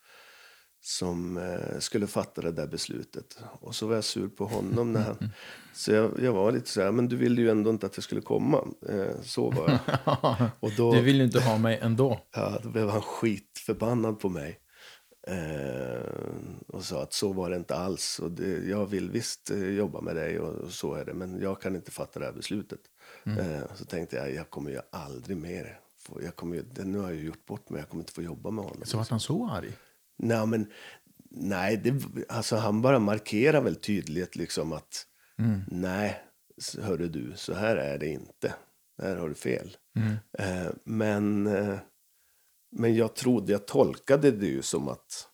[0.80, 3.38] som eh, skulle fatta det där beslutet.
[3.60, 4.92] Och så var jag sur på honom.
[4.92, 5.30] när han...
[5.74, 8.04] Så jag, jag var lite så här, men du ville ju ändå inte att jag
[8.04, 8.64] skulle komma.
[8.88, 10.50] Eh, så var jag.
[10.60, 12.20] Och då, Du vill ju inte ha mig ändå.
[12.32, 14.60] ja, då blev han skitförbannad på mig.
[15.28, 16.06] Eh,
[16.66, 18.18] och sa att så var det inte alls.
[18.18, 21.14] Och det, jag vill visst eh, jobba med dig och, och så är det.
[21.14, 22.80] Men jag kan inte fatta det här beslutet.
[23.38, 25.80] Eh, så tänkte jag, jag kommer ju aldrig mer.
[26.22, 28.82] Jag kommer nu har jag gjort bort mig, jag kommer inte få jobba med honom.
[28.84, 29.72] Så vart han så arg?
[30.18, 30.66] Nej, men
[31.30, 35.06] nej, det, alltså han bara markerar väl tydligt liksom att
[35.70, 36.20] nej,
[36.58, 38.54] s- hörru du, så här är det inte.
[39.02, 39.76] Här har du fel.
[40.38, 41.78] Eh, men, eh,
[42.76, 45.28] men jag trodde, jag tolkade det ju som att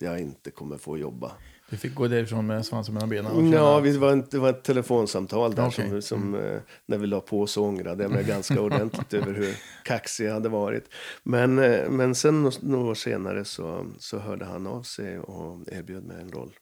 [0.00, 1.32] jag inte kommer få jobba.
[1.74, 4.50] Du fick gå därifrån med svansen mellan benen Ja, vi- det var, ett, det var
[4.50, 5.88] ett telefonsamtal där Okej.
[5.90, 9.56] som, som eh, när vi la på så ångrade jag mig ganska ordentligt över hur
[9.84, 10.84] kaxig jag hade varit.
[11.22, 15.72] Men, eh, men sen nå- några år senare så, så hörde han av sig och
[15.72, 16.52] erbjöd mig en roll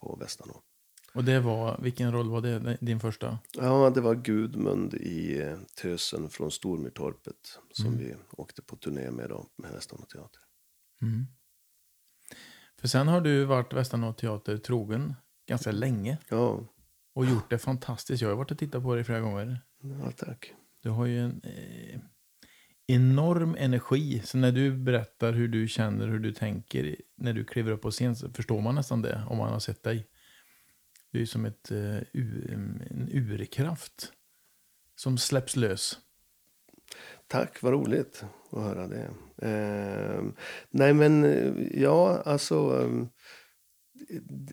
[0.00, 0.62] på Västanå.
[1.14, 3.38] Och det var, vilken roll var det, din första?
[3.52, 9.28] Ja, det var Gudmund i eh, Tösen från Stormyrtorpet som vi åkte på turné med
[9.28, 10.40] då, med Västanå teater.
[12.80, 15.14] För sen har du varit Västanå Teater trogen
[15.48, 16.60] ganska länge Ja,
[17.14, 18.22] och gjort det fantastiskt.
[18.22, 19.60] Jag har varit och tittat på dig flera gånger.
[19.82, 20.52] ja tack.
[20.82, 22.00] Du har ju en eh,
[22.86, 24.22] enorm energi.
[24.24, 27.90] Så när du berättar hur du känner, hur du tänker när du kliver upp på
[27.90, 30.06] scen så förstår man nästan det om man har sett dig.
[31.10, 34.12] Du är som ett, eh, u, en urkraft
[34.96, 35.98] som släpps lös.
[37.28, 39.10] Tack, vad roligt att höra det.
[39.42, 40.22] Eh,
[40.70, 41.24] nej, men
[41.74, 42.82] ja, alltså...
[42.82, 43.08] Ehm,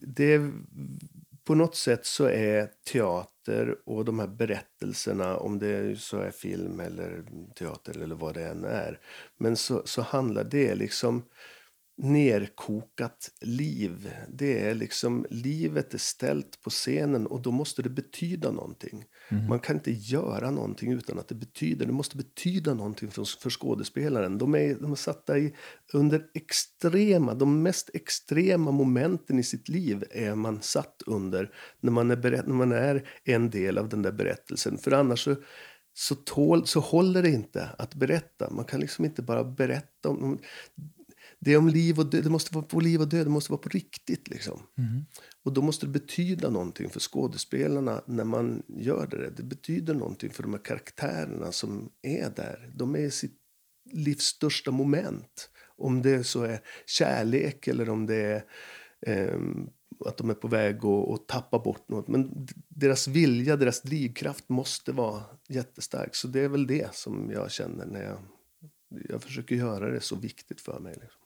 [0.02, 0.42] det,
[1.44, 6.80] på något sätt så är teater och de här berättelserna, om det så är film
[6.80, 7.24] eller
[7.56, 9.00] teater eller vad det än är,
[9.40, 11.24] men så, så handlar det liksom
[11.98, 14.12] nerkokat liv.
[14.30, 19.06] Det är liksom, livet är ställt på scenen och då måste det betyda någonting.
[19.34, 19.48] Mm.
[19.48, 21.86] Man kan inte göra någonting utan att det betyder.
[21.86, 24.38] Det måste betyda någonting för, för skådespelaren.
[24.38, 25.54] De är, de är satta i,
[25.94, 32.12] under extrema, de mest extrema momenten i sitt liv är man satt under när man
[32.12, 34.78] är, berätt, när man är en del av den där berättelsen.
[34.78, 35.36] För annars så,
[35.94, 38.50] så, tål, så håller det inte att berätta.
[38.50, 40.40] Man kan liksom inte bara berätta om
[41.44, 42.24] det är om liv och död.
[42.24, 43.26] Det måste vara på liv och död.
[43.26, 44.28] Det måste vara på riktigt.
[44.28, 44.60] Liksom.
[45.44, 49.30] Och då måste det betyda någonting för skådespelarna när man gör det.
[49.30, 52.72] Det betyder någonting för de här karaktärerna som är där.
[52.76, 53.40] De är sitt
[53.92, 55.50] livs största moment.
[55.78, 58.44] Om det så är kärlek eller om det är
[59.08, 59.70] ehm,
[60.06, 62.08] att de är på väg att, att tappa bort något.
[62.08, 66.16] Men deras vilja, deras drivkraft måste vara jättestark.
[66.16, 68.20] Så det är väl det som jag känner när jag,
[69.10, 70.94] jag försöker göra det så viktigt för mig.
[71.02, 71.23] Liksom.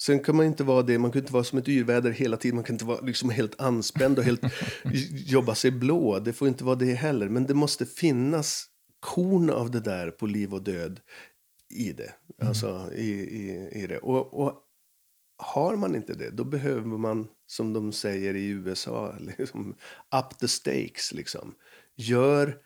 [0.00, 2.54] Sen kan man inte vara det, man kan inte vara som ett yrväder hela tiden.
[2.54, 4.42] Man kan inte vara liksom helt anspänd och helt
[5.12, 6.18] jobba sig blå.
[6.18, 7.28] Det får inte vara det heller.
[7.28, 8.66] Men det måste finnas
[9.00, 11.00] korn av det där på liv och död
[11.70, 12.12] i det.
[12.42, 13.98] Alltså i, i, i det.
[13.98, 14.64] Och, och
[15.36, 19.76] har man inte det, då behöver man, som de säger i USA, liksom,
[20.16, 21.12] up the stakes.
[21.12, 21.54] Liksom.
[21.96, 22.58] Gör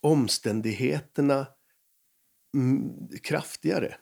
[0.00, 1.46] omständigheterna
[2.54, 3.96] mm, kraftigare.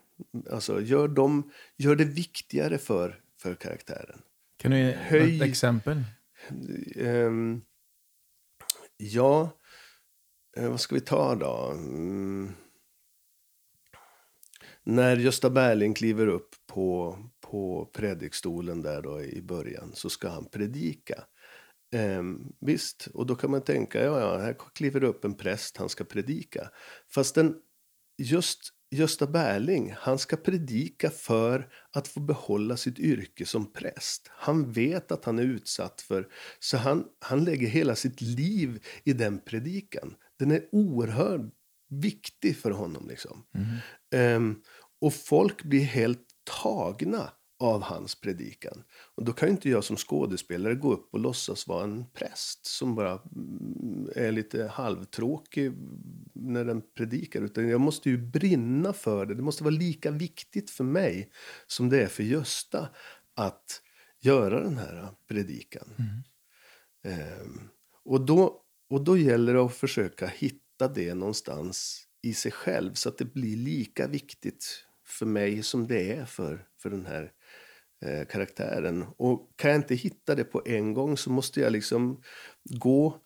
[0.50, 4.22] Alltså, gör, dem, gör det viktigare för, för karaktären.
[4.58, 6.02] Kan du ge Höj- ett exempel?
[6.96, 7.60] Ehm,
[8.96, 9.58] ja,
[10.56, 11.70] eh, vad ska vi ta då?
[11.72, 12.52] Mm.
[14.82, 20.48] När Gösta Berling kliver upp på, på predikstolen där då i början så ska han
[20.50, 21.24] predika.
[21.92, 25.76] Ehm, visst, och då kan man tänka, ja, ja, här kliver det upp en präst,
[25.76, 26.70] han ska predika.
[27.08, 27.56] Fast den,
[28.18, 28.60] just
[28.92, 34.30] Gösta Berling, han ska predika för att få behålla sitt yrke som präst.
[34.30, 39.12] Han vet att han är utsatt för, så han, han lägger hela sitt liv i
[39.12, 40.14] den predikan.
[40.38, 41.40] Den är oerhört
[41.88, 43.08] viktig för honom.
[43.08, 43.44] Liksom.
[44.14, 44.62] Ehm,
[45.00, 46.26] och folk blir helt
[46.62, 48.82] tagna av hans predikan.
[49.14, 52.66] Och då kan ju inte jag som skådespelare gå upp och låtsas vara en präst
[52.66, 55.72] som bara mm, är lite halvtråkig
[56.34, 57.42] när den predikar.
[57.42, 59.34] Utan jag måste ju brinna för det.
[59.34, 61.30] Det måste vara lika viktigt för mig
[61.66, 62.88] som det är för Gösta
[63.36, 63.82] att
[64.20, 65.94] göra den här predikan.
[67.04, 67.60] Ehm,
[68.04, 73.08] och, då, och då gäller det att försöka hitta det någonstans i sig själv så
[73.08, 77.32] att det blir lika viktigt för mig som det är för, för den här
[78.02, 79.04] eh, karaktären.
[79.16, 82.22] Och kan jag inte hitta det på en gång så måste jag liksom
[82.64, 83.20] gå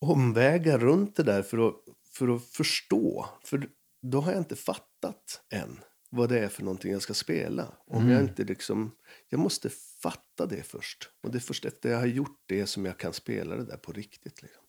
[0.00, 1.74] omvägar runt det där för att,
[2.16, 3.26] för att förstå.
[3.44, 3.66] För
[4.02, 5.78] då har jag inte fattat än.
[6.12, 7.72] vad det är för någonting jag ska spela.
[7.86, 8.92] Om jag inte liksom,
[9.28, 9.70] jag måste
[10.02, 11.10] fatta det först.
[11.22, 13.76] Och det är först efter jag har gjort det som jag kan spela det där
[13.76, 14.42] på riktigt.
[14.42, 14.62] Liksom.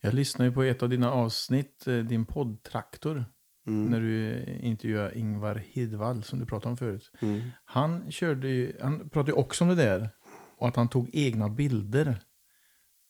[0.00, 3.24] Jag lyssnade på ett av dina avsnitt, eh, din podd Traktor.
[3.72, 7.10] När du intervjuade Ingvar Hidvall som du pratade om förut.
[7.64, 10.10] Han, körde ju, han pratade ju också om det där.
[10.58, 12.20] Och att han tog egna bilder.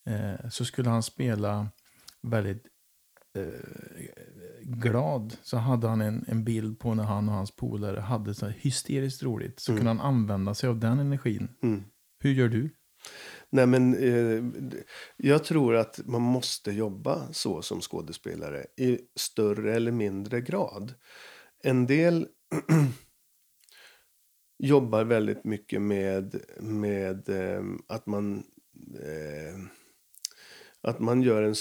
[0.07, 1.68] Eh, så skulle han spela
[2.23, 2.66] väldigt
[3.37, 3.44] eh,
[4.62, 5.37] glad.
[5.42, 9.23] Så hade han en, en bild på när han och hans polare hade så hysteriskt
[9.23, 9.61] roligt.
[9.61, 11.49] Så kunde han använda sig av den energin.
[12.21, 12.71] Hur gör du?
[13.51, 14.44] Nej, men, eh,
[15.16, 20.94] jag tror att man måste jobba så som skådespelare i större eller mindre grad.
[21.62, 22.29] En del
[24.59, 28.44] jobbar väldigt mycket med, med eh, att man
[29.03, 29.78] eh,
[30.83, 31.55] att man gör en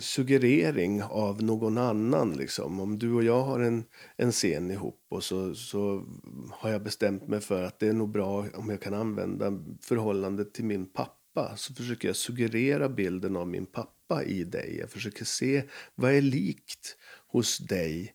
[0.00, 2.32] suggerering av någon annan.
[2.32, 2.80] Liksom.
[2.80, 3.84] Om du och jag har en,
[4.16, 6.04] en scen ihop och så, så
[6.50, 9.52] har jag bestämt mig för att det är nog bra om jag kan använda
[9.82, 11.56] förhållandet till min pappa.
[11.56, 14.76] Så försöker jag suggerera bilden av min pappa i dig.
[14.80, 15.62] Jag försöker se
[15.94, 18.14] vad är likt hos dig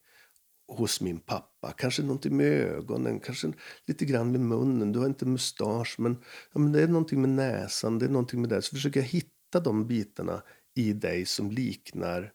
[0.67, 1.71] hos min pappa.
[1.77, 3.53] Kanske någonting med ögonen, kanske
[3.85, 4.91] lite grann med munnen.
[4.91, 6.17] Du har inte mustasch, men,
[6.53, 8.61] ja, men det är någonting med näsan, det är någonting med det.
[8.61, 10.41] Så försöker jag hitta de bitarna
[10.75, 12.31] i dig som liknar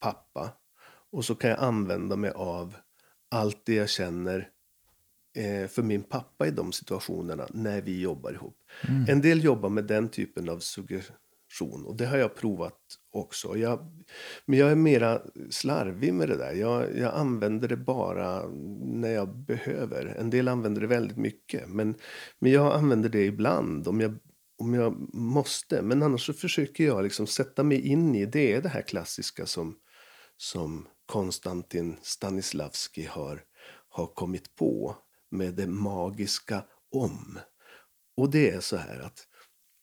[0.00, 0.50] pappa.
[1.10, 2.76] Och så kan jag använda mig av
[3.30, 4.48] allt det jag känner
[5.36, 8.56] eh, för min pappa i de situationerna när vi jobbar ihop.
[9.08, 12.78] En del jobbar med den typen av suggestion och det har jag provat
[13.12, 13.56] också.
[13.56, 14.04] Jag,
[14.46, 16.52] men jag är mera slarvig med det där.
[16.52, 18.48] Jag, jag använder det bara
[18.84, 20.06] när jag behöver.
[20.06, 21.68] En del använder det väldigt mycket.
[21.68, 21.94] Men,
[22.38, 24.18] men jag använder det ibland om jag,
[24.64, 25.82] om jag måste.
[25.82, 28.52] Men annars så försöker jag liksom sätta mig in i det.
[28.52, 29.76] är det här klassiska som,
[30.36, 33.42] som Konstantin Stanislavski har,
[33.88, 34.96] har kommit på
[35.30, 37.38] med det magiska om.
[38.16, 39.26] Och det är så här att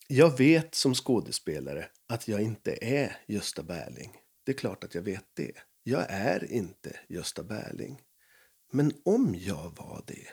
[0.07, 4.11] jag vet som skådespelare att jag inte är Gösta Berling.
[4.45, 5.53] Det är klart att jag vet det.
[5.83, 8.01] Jag är inte Gösta Berling.
[8.71, 10.27] Men om jag var det.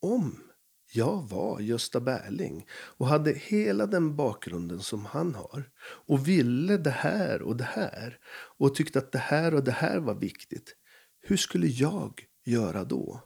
[0.00, 0.48] Om
[0.92, 6.90] jag var Gösta Berling och hade hela den bakgrunden som han har och ville det
[6.90, 8.18] här och det här
[8.58, 10.76] och tyckte att det här och det här var viktigt.
[11.20, 13.20] Hur skulle jag göra då?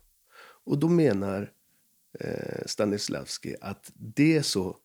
[0.64, 1.52] Och då menar
[2.20, 4.76] eh, Stanislavski att det är så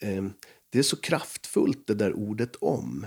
[0.00, 0.24] eh,
[0.70, 3.06] det är så kraftfullt det där ordet om.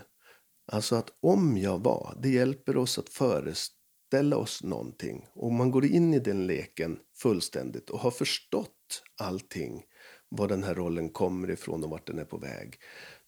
[0.65, 5.27] Alltså att om jag var, det hjälper oss att föreställa oss någonting.
[5.33, 8.82] Om man går in i den leken fullständigt och har förstått
[9.17, 9.83] allting,
[10.29, 12.79] var den här rollen kommer ifrån och vart den är på väg.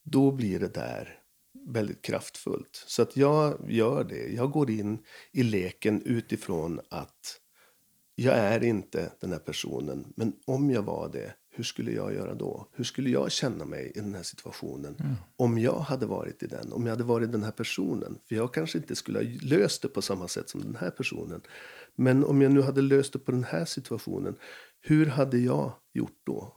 [0.04, 1.20] Då blir det där
[1.68, 2.84] väldigt kraftfullt.
[2.88, 4.28] Så att jag gör det.
[4.28, 5.00] Jag går in
[5.32, 7.42] i leken utifrån att
[8.16, 10.14] jag är inte den här personen.
[10.16, 12.68] Men om jag var det, hur skulle jag göra då?
[12.72, 14.96] Hur skulle jag känna mig i den här situationen?
[15.36, 18.20] Om jag hade varit i den, om jag hade varit den här personen.
[18.28, 21.42] För jag kanske inte skulle ha löst det på samma sätt som den här personen.
[21.96, 24.36] Men om jag nu hade löst det på den här situationen,
[24.88, 26.56] hur hade jag gjort då?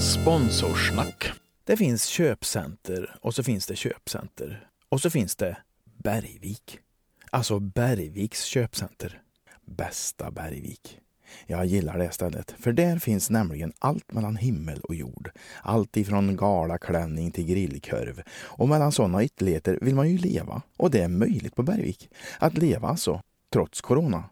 [0.00, 1.32] Sponsorsnack.
[1.64, 4.68] Det finns köpcenter och så finns det köpcenter.
[4.88, 6.78] Och så finns det Bergvik.
[7.30, 9.22] Alltså Bergviks köpcenter.
[9.66, 11.00] Bästa Bergvik.
[11.46, 15.30] Jag gillar det stället, för där finns nämligen allt mellan himmel och jord.
[15.62, 18.22] Allt ifrån galaklänning till grillkorv.
[18.30, 20.62] Och mellan sådana ytterligheter vill man ju leva.
[20.76, 22.08] Och det är möjligt på Bergvik.
[22.38, 24.24] Att leva alltså, trots corona.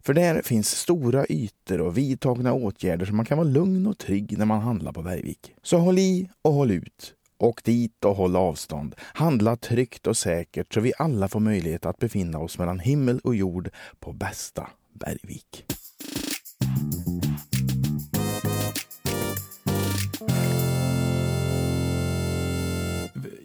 [0.00, 4.38] För där finns stora ytor och vidtagna åtgärder så man kan vara lugn och trygg
[4.38, 5.54] när man handlar på Bergvik.
[5.62, 7.14] Så håll i och håll ut.
[7.38, 8.94] Åk dit och håll avstånd.
[8.98, 13.34] Handla tryggt och säkert så vi alla får möjlighet att befinna oss mellan himmel och
[13.34, 15.64] jord på bästa Bergvik.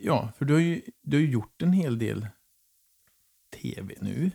[0.09, 2.27] Ja, för du har ju, du har ju gjort en hel del
[3.61, 4.31] tv nu.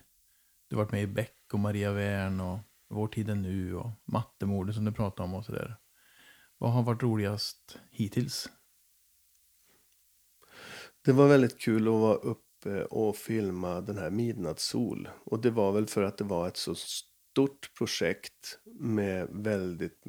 [0.68, 2.58] Du har varit med i Beck och Maria Wern och
[2.88, 5.76] Vår tid är nu och Mattemorden som du pratade om och sådär.
[6.58, 8.48] Vad har varit roligast hittills?
[11.04, 15.08] Det var väldigt kul att vara uppe och filma den här Midnattssol.
[15.24, 16.74] Och det var väl för att det var ett så
[17.34, 20.02] stort projekt med väldigt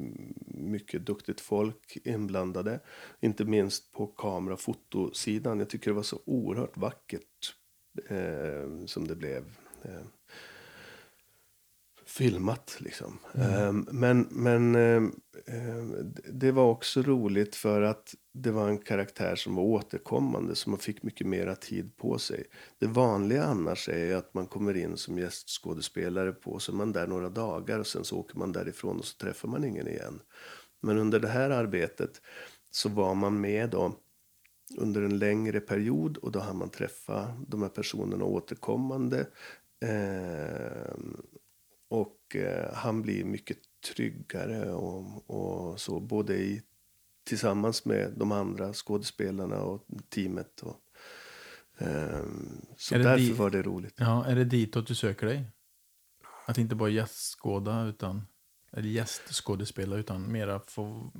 [0.46, 2.80] mycket duktigt folk inblandade.
[3.20, 5.58] Inte minst på kamera och fotosidan.
[5.58, 7.54] Jag tycker det var så oerhört vackert
[8.08, 9.44] eh, som det blev.
[9.82, 10.06] Eh
[12.16, 12.76] filmat.
[12.78, 13.18] Liksom.
[13.34, 13.86] Mm.
[13.92, 14.72] Men, men
[16.32, 20.78] det var också roligt för att det var en karaktär som var återkommande, som man
[20.78, 22.44] fick mycket mera tid på sig.
[22.78, 27.06] Det vanliga annars är att man kommer in som gästskådespelare på, så är man där
[27.06, 30.20] några dagar och sen så åker man därifrån och så träffar man ingen igen.
[30.82, 32.20] Men under det här arbetet
[32.70, 33.96] så var man med då
[34.78, 39.26] under en längre period och då har man träffat de här personerna återkommande.
[39.84, 40.94] Eh,
[41.88, 43.58] och eh, han blir mycket
[43.94, 46.62] tryggare och, och, så, både i,
[47.24, 50.62] tillsammans med de andra skådespelarna och teamet.
[50.62, 50.76] Och,
[51.86, 52.24] eh,
[52.76, 53.94] så därför dit, var det roligt.
[53.96, 55.44] Ja, är det ditåt du söker dig?
[56.46, 58.26] Att inte bara gästskåda utan
[58.72, 61.10] eller gästskådespela utan mera få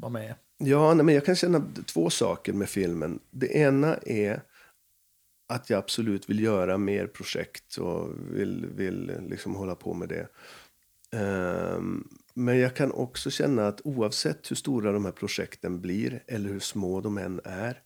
[0.00, 0.34] vara med?
[0.58, 3.20] Ja, nej, men jag kan känna två saker med filmen.
[3.30, 4.42] Det ena är
[5.50, 10.28] att jag absolut vill göra mer projekt och vill, vill liksom hålla på med det.
[11.12, 16.48] Ehm, men jag kan också känna att oavsett hur stora de här projekten blir eller
[16.50, 17.82] hur små de än är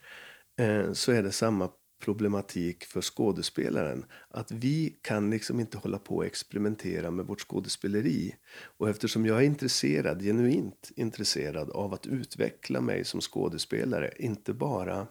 [0.59, 1.71] eh, så är det samma
[2.05, 4.05] problematik för skådespelaren.
[4.31, 8.35] Att vi kan liksom inte hålla på och experimentera med vårt skådespeleri.
[8.79, 15.07] Och eftersom jag är intresserad, genuint intresserad av att utveckla mig som skådespelare, inte bara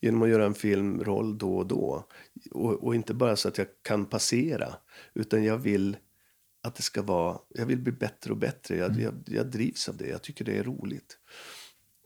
[0.00, 2.06] genom att göra en filmroll då och då.
[2.50, 4.74] Och, och, inte bara så att jag kan passera,
[5.14, 5.96] utan jag vill
[6.62, 8.76] att det ska vara, jag vill bli bättre och bättre.
[8.76, 9.02] Jag, mm.
[9.02, 11.18] jag, jag drivs av det, jag tycker det är roligt.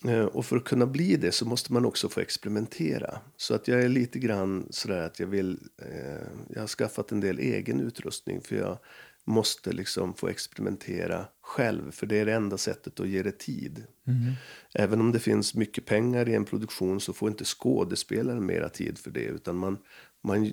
[0.05, 3.19] Eh, och för att kunna bli det så måste man också få experimentera.
[3.37, 7.21] Så att jag är lite grann sådär att jag vill, eh, jag har skaffat en
[7.21, 8.79] del egen utrustning för jag
[9.25, 11.91] måste liksom få experimentera själv.
[11.91, 13.85] För det är det enda sättet att ge det tid.
[14.07, 14.33] Mm.
[14.75, 18.99] Även om det finns mycket pengar i en produktion så får inte skådespelaren mera tid
[18.99, 19.25] för det.
[19.25, 19.79] Utan man,
[20.23, 20.53] man,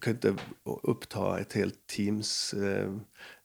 [0.00, 2.92] kan inte uppta ett helt teams eh,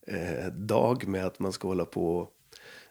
[0.07, 2.29] eh, dag med att man ska hålla på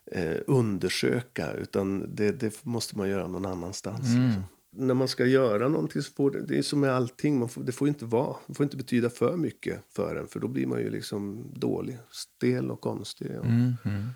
[0.06, 1.52] eh, undersöka.
[1.52, 4.08] Utan det, det, måste man göra någon annanstans.
[4.08, 4.26] Mm.
[4.26, 4.44] Liksom.
[4.76, 7.38] När man ska göra någonting så får det, det är som med allting.
[7.38, 10.28] Man får, det får inte vara, det får inte betyda för mycket för en.
[10.28, 13.38] För då blir man ju liksom dålig, stel och konstig.
[13.38, 13.74] Och, mm.
[13.84, 14.08] Mm.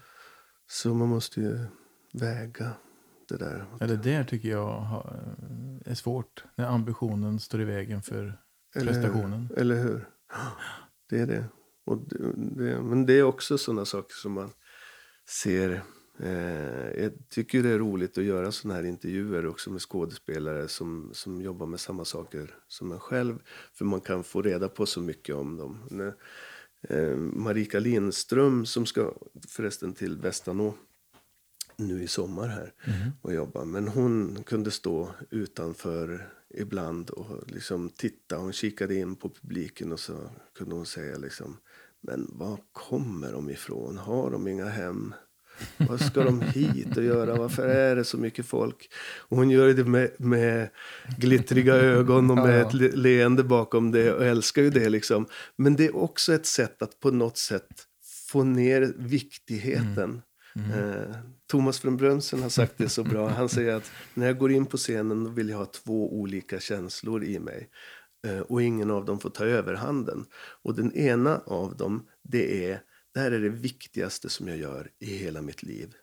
[0.67, 1.59] Så man måste ju
[2.13, 2.71] väga
[3.29, 3.67] det där.
[3.81, 5.05] Eller det tycker jag
[5.85, 6.45] är svårt.
[6.57, 8.39] När ambitionen står i vägen för
[8.75, 9.49] prestationen.
[9.57, 10.09] Eller, eller hur?
[11.11, 11.45] Det är det.
[11.85, 14.51] Och det, det men det är också sådana saker som man
[15.29, 15.83] ser
[16.19, 21.11] Eh, jag tycker det är roligt att göra sådana här intervjuer också med skådespelare som,
[21.13, 23.39] som jobbar med samma saker som en själv.
[23.73, 26.13] För man kan få reda på så mycket om dem.
[26.89, 29.13] Eh, Marika Lindström som ska
[29.49, 30.75] förresten till Västanå
[31.77, 33.11] nu i sommar här mm.
[33.23, 33.65] och jobba.
[33.65, 38.37] Men hon kunde stå utanför ibland och liksom titta.
[38.37, 41.57] Hon kikade in på publiken och så kunde hon säga liksom
[42.01, 43.99] Men var kommer de ifrån?
[43.99, 45.15] Har de inga hem?
[45.77, 47.37] Vad ska de hit och göra?
[47.37, 48.91] Varför är det så mycket folk?
[49.19, 50.69] Och hon gör det med, med
[51.19, 55.27] glittriga ögon och med ett leende bakom det och älskar ju det liksom.
[55.57, 57.87] Men det är också ett sätt att på något sätt
[58.29, 60.23] få ner viktigheten.
[60.57, 60.71] Mm.
[60.73, 60.91] Mm.
[60.91, 63.29] Eh, Thomas från Brunsen har sagt det så bra.
[63.29, 67.25] Han säger att när jag går in på scenen vill jag ha två olika känslor
[67.25, 67.69] i mig.
[68.27, 70.25] Eh, och ingen av dem får ta överhanden.
[70.63, 72.81] Och den ena av dem, det är
[73.17, 75.95] det här är det viktigaste som jag gör i hela mitt liv.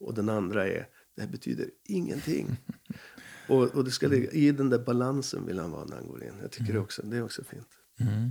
[0.00, 0.86] Och den andra är,
[1.16, 2.56] det här betyder ingenting.
[3.48, 6.24] och, och det ska ligga, i den där balansen vill han vara när han går
[6.24, 6.32] in.
[6.42, 6.74] Jag tycker mm.
[6.74, 7.68] det, också, det är också fint.
[8.00, 8.30] Mm.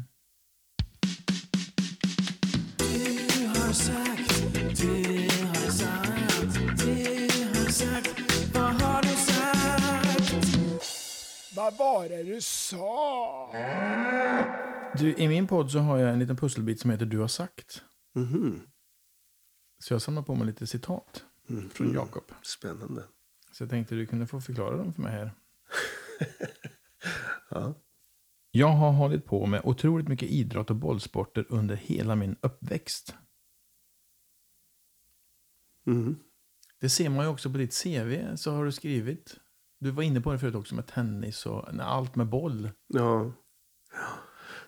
[11.56, 13.52] Vad var det du sa?
[14.98, 17.84] Du, I min podd så har jag en liten pusselbit som heter Du har sagt.
[18.16, 18.62] Mm.
[19.80, 21.70] Så jag samlar på mig lite citat mm.
[21.70, 22.24] från Jakob.
[22.42, 23.04] Spännande.
[23.52, 25.32] Så jag tänkte du kunde få förklara dem för mig här.
[27.50, 27.74] ja.
[28.52, 33.16] Jag har hållit på med otroligt mycket idrott och bollsporter under hela min uppväxt.
[35.88, 36.20] Mm.
[36.80, 39.40] Det ser man ju också på ditt CV, så har du skrivit.
[39.80, 42.70] Du var inne på det förut också med tennis och allt med boll.
[42.88, 43.32] Ja.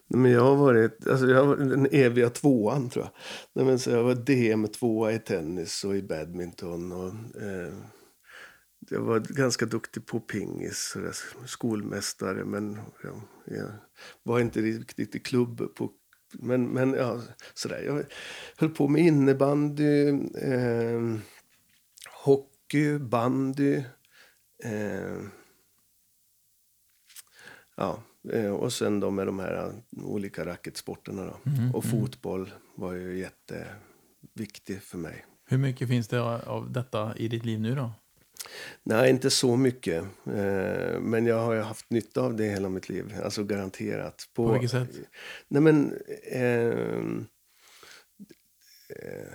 [0.07, 3.11] Men jag har varit alltså jag har den eviga tvåan, tror jag.
[3.53, 6.91] Nej, men så jag var DM-tvåa i tennis och i badminton.
[6.91, 7.73] Och, eh,
[8.89, 10.97] jag var ganska duktig på pingis,
[11.45, 13.71] skolmästare, men ja, jag
[14.23, 15.75] var inte riktigt i klubb.
[15.75, 15.91] På,
[16.33, 17.21] men, men ja,
[17.53, 17.81] sådär.
[17.81, 18.05] Jag
[18.57, 20.07] höll på med innebandy,
[20.41, 21.01] eh,
[22.23, 23.83] hockey, bandy.
[24.63, 25.17] Eh,
[27.75, 28.03] ja,
[28.33, 29.71] eh, och sen då med de här
[30.03, 31.51] olika racketsporterna då.
[31.51, 31.99] Mm, och mm.
[31.99, 35.25] fotboll var ju jätteviktig för mig.
[35.47, 37.91] Hur mycket finns det av detta i ditt liv nu då?
[38.83, 40.03] Nej, inte så mycket.
[40.25, 43.13] Eh, men jag har ju haft nytta av det hela mitt liv.
[43.23, 44.29] Alltså garanterat.
[44.33, 44.89] På vilket sätt?
[45.47, 45.93] Nej, men...
[46.31, 47.03] Eh, eh,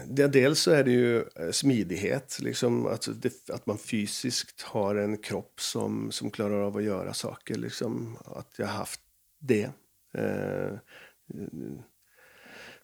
[0.06, 2.38] dels så är det ju eh, smidighet.
[2.40, 7.14] Liksom, alltså det, att man fysiskt har en kropp som, som klarar av att göra
[7.14, 7.54] saker.
[7.54, 9.00] Liksom, att jag har haft
[9.38, 9.70] det.
[10.14, 10.72] Eh,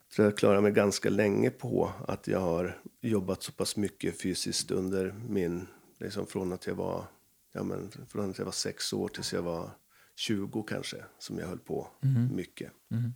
[0.08, 4.70] så jag klarar mig ganska länge på att jag har jobbat så pass mycket fysiskt
[4.70, 5.66] under min
[5.98, 7.04] Liksom från att jag var,
[7.52, 9.70] ja men, från att jag var sex år tills jag var
[10.16, 12.36] 20 kanske, som jag höll på Mm.
[12.36, 12.72] mycket.
[12.90, 13.12] Mm.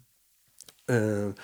[0.88, 1.34] Eh,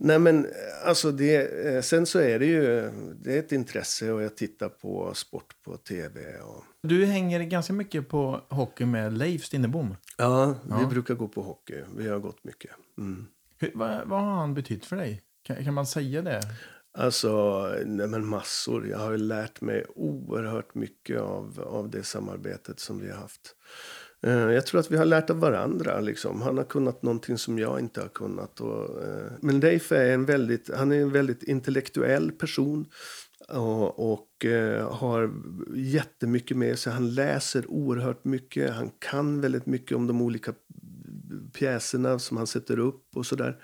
[0.00, 0.46] nej men
[0.84, 4.68] alltså det, eh, sen så är det ju, det är ett intresse och jag tittar
[4.68, 6.38] på sport på tv.
[6.40, 9.96] Och, Du hänger ganska mycket på hockey med Leif Stinnebom.
[10.16, 10.86] ja, vi Ja.
[10.90, 11.82] brukar gå på hockey.
[11.96, 12.70] Vi har gått mycket.
[12.98, 13.26] Mm.
[13.58, 15.22] Hur, vad, vad har han betytt för dig?
[15.42, 16.40] Kan, kan man säga det?
[16.92, 18.88] Alltså, nej men massor.
[18.88, 23.54] Jag har ju lärt mig oerhört mycket av, av det samarbetet som vi har haft.
[24.22, 26.00] Eh, jag tror att vi har lärt av varandra.
[26.00, 26.42] Liksom.
[26.42, 28.60] Han har kunnat någonting som jag inte har kunnat.
[28.60, 32.86] Och, eh, men Leif är en väldigt, han är en väldigt intellektuell person.
[33.48, 35.30] Och, och eh, har
[35.74, 36.92] jättemycket med sig.
[36.92, 38.70] Han läser oerhört mycket.
[38.70, 40.54] Han kan väldigt mycket om de olika
[41.52, 43.56] pjäserna som han sätter upp och sådär.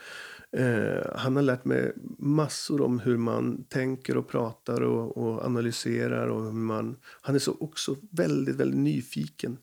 [0.52, 6.26] Eh, han har lärt mig massor om hur man tänker och pratar och, och analyserar.
[6.26, 9.58] Och hur man, han är så också väldigt, väldigt nyfiken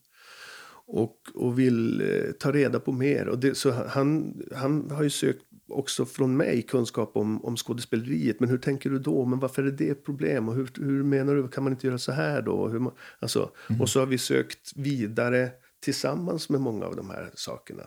[0.94, 3.28] och, och vill eh, ta reda på mer.
[3.28, 8.39] Och det, så han, han har ju sökt också från mig kunskap om, om skådespeleriet.
[8.39, 9.26] Men hur tänker du då?
[9.26, 10.50] Men varför är det ett problem?
[10.50, 11.48] Och hur, hur menar du?
[11.48, 12.68] Kan man inte göra så här då?
[12.68, 17.32] Hur man, alltså, Och så har vi sökt vidare tillsammans med många av de här
[17.34, 17.84] sakerna.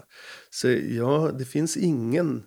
[0.50, 2.44] Så ja, det finns ingen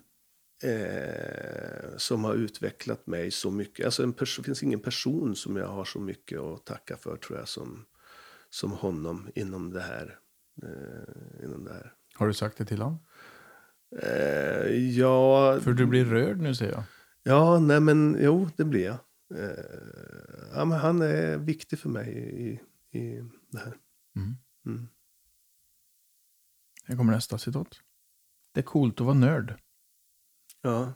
[0.62, 3.84] eh, som har utvecklat mig så mycket.
[3.86, 7.38] Alltså en det finns ingen person som jag har så mycket att tacka för tror
[7.38, 7.84] jag som,
[8.50, 10.18] som honom inom det här.
[10.62, 11.94] Eh, inom det här.
[12.14, 12.98] Har du sagt det till honom?
[14.02, 14.66] Eh,
[14.98, 16.82] ja, För du blir rörd nu ser jag.
[17.22, 18.98] ja, nej men jo, det blir jag.
[19.34, 22.50] Eh, ja, men han är viktig för mig i,
[22.98, 23.76] i det här.
[24.16, 24.36] Mm.
[24.66, 24.88] Mm.
[26.84, 27.80] Här kommer nästa citat.
[28.52, 29.54] Det är coolt att vara nörd.
[30.62, 30.92] Ja,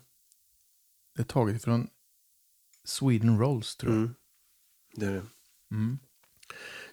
[1.15, 1.89] Det är taget från
[2.85, 4.01] Sweden Rolls tror jag.
[4.03, 4.15] mm.
[4.95, 5.27] det är det.
[5.71, 5.99] Mm.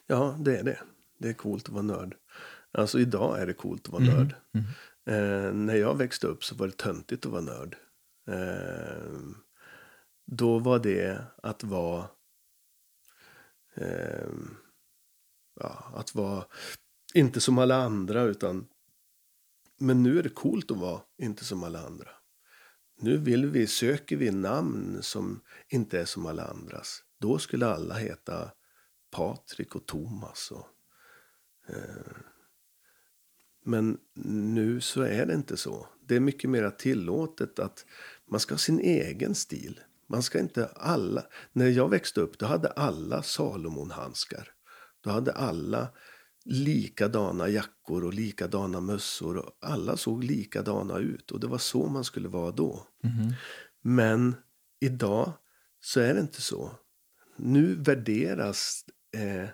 [0.06, 0.80] Ja, det är det.
[1.18, 2.16] Det är coolt att vara nörd.
[2.72, 4.14] Alltså idag är det coolt att vara Mm.
[4.16, 4.34] nörd.
[4.54, 4.66] Mm.
[5.06, 7.76] Eh, när jag växte upp så var det töntigt att vara nörd.
[8.28, 9.20] Eh,
[10.26, 12.08] då var det att vara...
[13.74, 14.28] Eh,
[15.60, 16.44] ja, att vara
[17.14, 18.66] inte som alla andra utan...
[19.78, 22.08] Men nu är det coolt att vara inte som alla andra.
[23.00, 27.02] Nu vill vi, söker vi namn som inte är som alla andras.
[27.20, 28.50] Då skulle alla heta
[29.10, 30.50] Patrik och Thomas.
[30.50, 30.66] Och,
[31.68, 32.16] eh,
[33.64, 35.86] men nu så är det inte så.
[36.06, 37.84] Det är mycket mer tillåtet att
[38.30, 39.80] man ska ha sin egen stil.
[40.08, 41.24] Man ska inte alla...
[41.52, 44.48] När jag växte upp då hade alla Salomon-handskar.
[45.00, 45.88] Då hade alla
[46.44, 49.36] likadana jackor och likadana mössor.
[49.36, 52.86] Och alla såg likadana ut och det var så man skulle vara då.
[53.04, 53.32] Mhm.
[53.82, 54.34] Men
[54.80, 55.32] idag
[55.80, 56.70] så är det inte så.
[57.36, 58.84] Nu värderas
[59.16, 59.48] eh,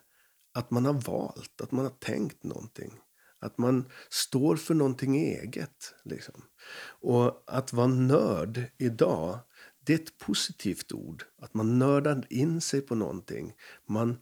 [0.53, 2.93] att man har valt, att man har tänkt någonting.
[3.41, 5.95] Att man står för någonting eget.
[6.05, 6.43] Liksom.
[7.01, 9.39] Och att vara nörd idag,
[9.85, 11.25] det är ett positivt ord.
[11.43, 13.53] Att man nördar in sig på någonting.
[13.89, 14.19] Man,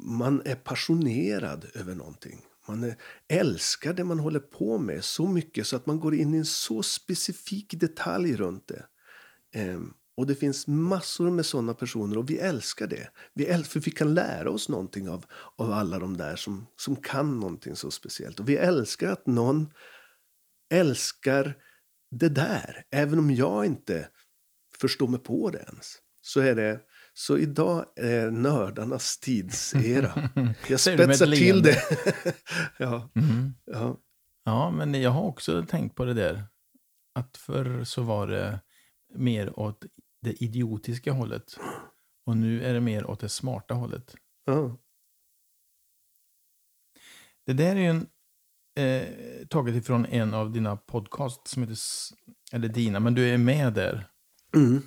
[0.00, 2.44] man är passionerad över någonting.
[2.68, 2.92] Man
[3.28, 6.44] älskar det man håller på med så mycket så att man går in i en
[6.44, 8.86] så specifik detalj runt det.
[9.52, 13.08] Ehm, och det finns massor med sådana personer och vi älskar det.
[13.34, 15.24] Vi äl- för vi kan lära oss någonting av,
[15.56, 18.40] av alla de där som, som kan någonting så speciellt.
[18.40, 19.72] Och vi älskar att någon
[20.70, 21.56] älskar
[22.10, 22.84] det där.
[22.90, 24.08] Även om jag inte
[24.80, 25.96] förstår mig på det ens.
[26.20, 26.80] Så är det
[27.14, 30.30] så idag är nördarnas tidsera.
[30.68, 31.82] Jag spetsar till det.
[32.78, 33.54] ja, Mhm.
[33.64, 33.96] ja.
[34.44, 36.44] Ja, men jag har också tänkt på det där.
[37.14, 38.60] Att förr så var det
[39.14, 39.84] mer åt
[40.20, 41.58] det idiotiska hållet.
[42.26, 44.14] Och nu är det mer åt det smarta hållet.
[44.44, 44.76] ja.
[47.46, 48.06] Det där är ju en,
[48.76, 51.76] eh, taget ifrån en av dina podcasts som heter,
[52.52, 54.08] eller dina, men du är med där.
[54.54, 54.82] Mm.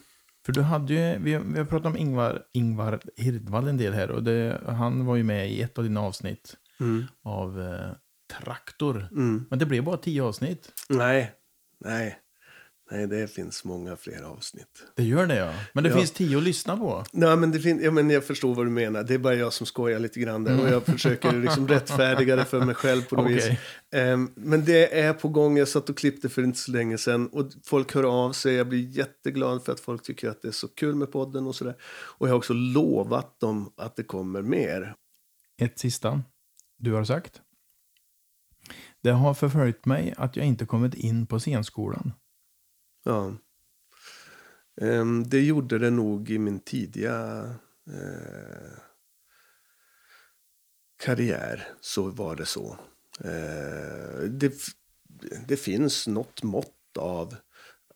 [0.45, 4.11] För du hade ju, vi, vi har pratat om Ingvar, Ingvar Hirdvall en del här
[4.11, 7.03] och det, han var ju med i ett av dina avsnitt Mm.
[7.21, 7.91] av eh,
[8.39, 9.07] traktor.
[9.11, 9.45] Mm.
[9.49, 10.71] Men det blev bara tio avsnitt.
[10.89, 11.31] Nej,
[11.79, 12.19] nej.
[12.91, 14.83] Nej, det finns många fler avsnitt.
[14.95, 15.53] Det gör det ja.
[15.73, 15.97] Men det Ja.
[15.97, 17.03] finns tio att lyssna på.
[17.13, 19.03] Nej, men, det fin- ja, men jag förstår vad du menar.
[19.03, 20.61] Det är bara jag som skojar lite grann där.
[20.61, 23.35] Och jag försöker liksom rättfärdiga det för mig själv på något Okej.
[23.35, 23.59] vis.
[23.93, 25.57] Ehm, men det är på gång.
[25.57, 27.27] Jag satt och klippte för inte så länge sedan.
[27.27, 28.53] Och folk hör av sig.
[28.53, 31.55] Jag blir jätteglad för att folk tycker att det är så kul med podden och
[31.55, 31.75] sådär.
[32.17, 34.95] Och jag har också lovat dem att det kommer mer.
[35.61, 36.21] Ett sista
[36.77, 37.41] du har sagt.
[39.03, 42.13] Det har förföljt mig att jag inte kommit in på scenskolan.
[43.03, 43.33] Ja.
[44.81, 47.43] Ehm, det gjorde det nog i min tidiga
[47.87, 48.77] eh,
[51.03, 51.67] karriär.
[51.81, 52.77] Så var det så.
[53.19, 54.53] Eh, det,
[55.47, 57.35] det finns något mått av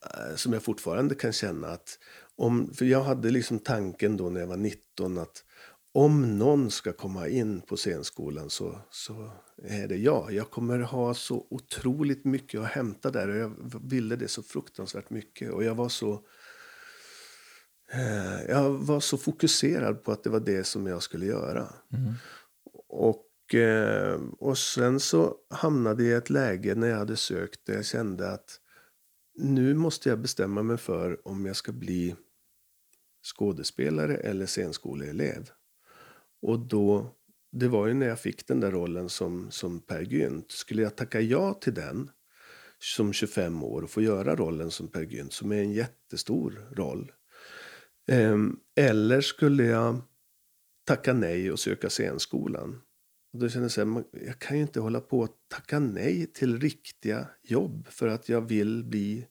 [0.06, 2.00] eh, som jag fortfarande kan känna att
[2.36, 5.45] om, för jag hade liksom tanken då när jag var 19 att
[5.96, 9.32] om någon ska komma in på scenskolan så, så
[9.64, 10.34] är det jag.
[10.34, 15.10] Jag kommer ha så otroligt mycket att hämta där och jag ville det så fruktansvärt
[15.10, 15.52] mycket.
[15.52, 16.14] Och jag var så
[17.92, 21.74] eh, jag var så fokuserad på att det var det som jag skulle göra.
[22.88, 27.74] Och, eh, och sen så hamnade jag i ett läge när jag hade sökt där
[27.74, 28.60] jag kände att
[29.38, 32.16] nu måste jag bestämma mig för om jag ska bli
[33.24, 35.50] skådespelare eller scenskoleelev.
[36.46, 37.16] Och då,
[37.52, 40.52] det var ju när jag fick den där rollen som, som Per Gynt.
[40.52, 42.10] Skulle jag tacka ja till den
[42.80, 47.12] som 25 år och få göra rollen som Per Gynt, som är en jättestor roll.
[48.08, 50.02] Ehm, eller skulle jag
[50.88, 52.82] tacka nej och söka scenskolan?
[53.34, 56.28] Och då kände jag så här, jag kan ju inte hålla på att tacka nej
[56.34, 59.28] till riktiga jobb för att jag vill bli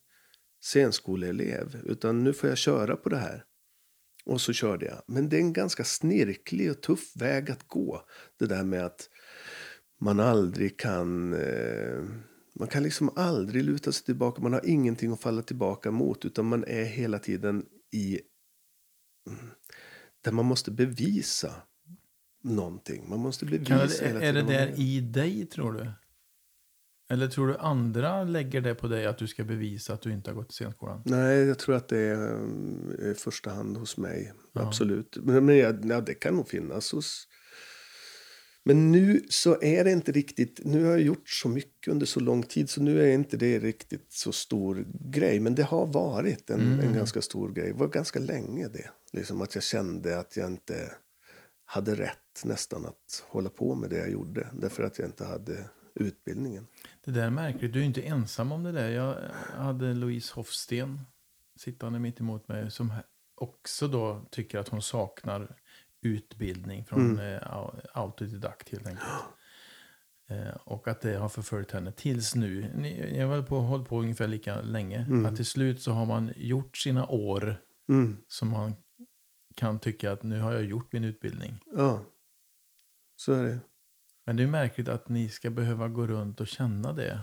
[0.63, 1.77] scenskoleelev.
[1.85, 3.45] Utan nu får jag köra på det här.
[4.27, 5.03] Och så körde jag.
[5.07, 8.03] Men det är en ganska snirklig och tuff väg att gå.
[8.39, 9.09] Det där med att
[10.01, 11.35] man aldrig kan...
[11.35, 12.05] Eh,
[12.59, 14.43] man kan liksom aldrig luta sig tillbaka.
[14.43, 16.25] Man har ingenting att falla tillbaka mot.
[16.25, 18.21] Utan man är hela tiden i...
[19.31, 19.51] mm,
[20.25, 21.55] Där man måste bevisa
[22.43, 23.09] någonting.
[23.09, 25.91] Man måste bevisa Kan det, är det där i dig, tror du?
[27.11, 30.31] Eller tror du andra lägger det på dig att du ska bevisa att du inte
[30.31, 31.03] har gått i scenskolan?
[31.05, 34.33] Nej, jag tror att det är um, i första hand hos mig.
[34.53, 34.67] Ja.
[34.67, 35.17] Absolut.
[35.23, 37.29] Men, men jag, ja, det kan nog finnas hos...
[38.67, 40.61] Men nu så är det inte riktigt...
[40.65, 43.59] Nu har jag gjort så mycket under så lång tid så nu är inte det
[43.59, 45.41] riktigt så stor grej.
[45.41, 46.81] Men det har varit en, Mm.
[46.81, 47.67] en ganska stor grej.
[47.73, 48.91] Det var ganska länge det.
[49.13, 50.93] Liksom att jag kände att jag inte
[51.65, 54.49] hade rätt nästan att hålla på med det jag gjorde.
[54.53, 55.65] Därför att jag inte hade
[55.95, 56.67] utbildningen.
[57.05, 57.73] Det där är märkligt.
[57.73, 58.89] Du är inte ensam om det där.
[58.91, 59.17] Jag
[59.57, 61.01] hade Louise Hofsten
[61.57, 62.93] sittande mitt emot mig som
[63.35, 65.57] också då tycker att hon saknar
[66.03, 67.19] utbildning från Mm.
[67.35, 69.09] eh, au- autodidakt helt enkelt.
[70.29, 72.73] Eh, och att det har förföljt henne tills nu.
[72.75, 74.99] Ni- Jag har på, hållit på ungefär lika länge.
[74.99, 75.27] Mm.
[75.27, 77.57] Att till slut så har man gjort sina år
[77.89, 78.17] Mm.
[78.29, 78.75] som man
[79.57, 81.59] kan tycka att nu har jag gjort min utbildning.
[81.77, 82.05] Ja,
[83.17, 83.59] så är det.
[84.25, 87.19] Men det är märkligt att ni ska behöva gå runt och känna det.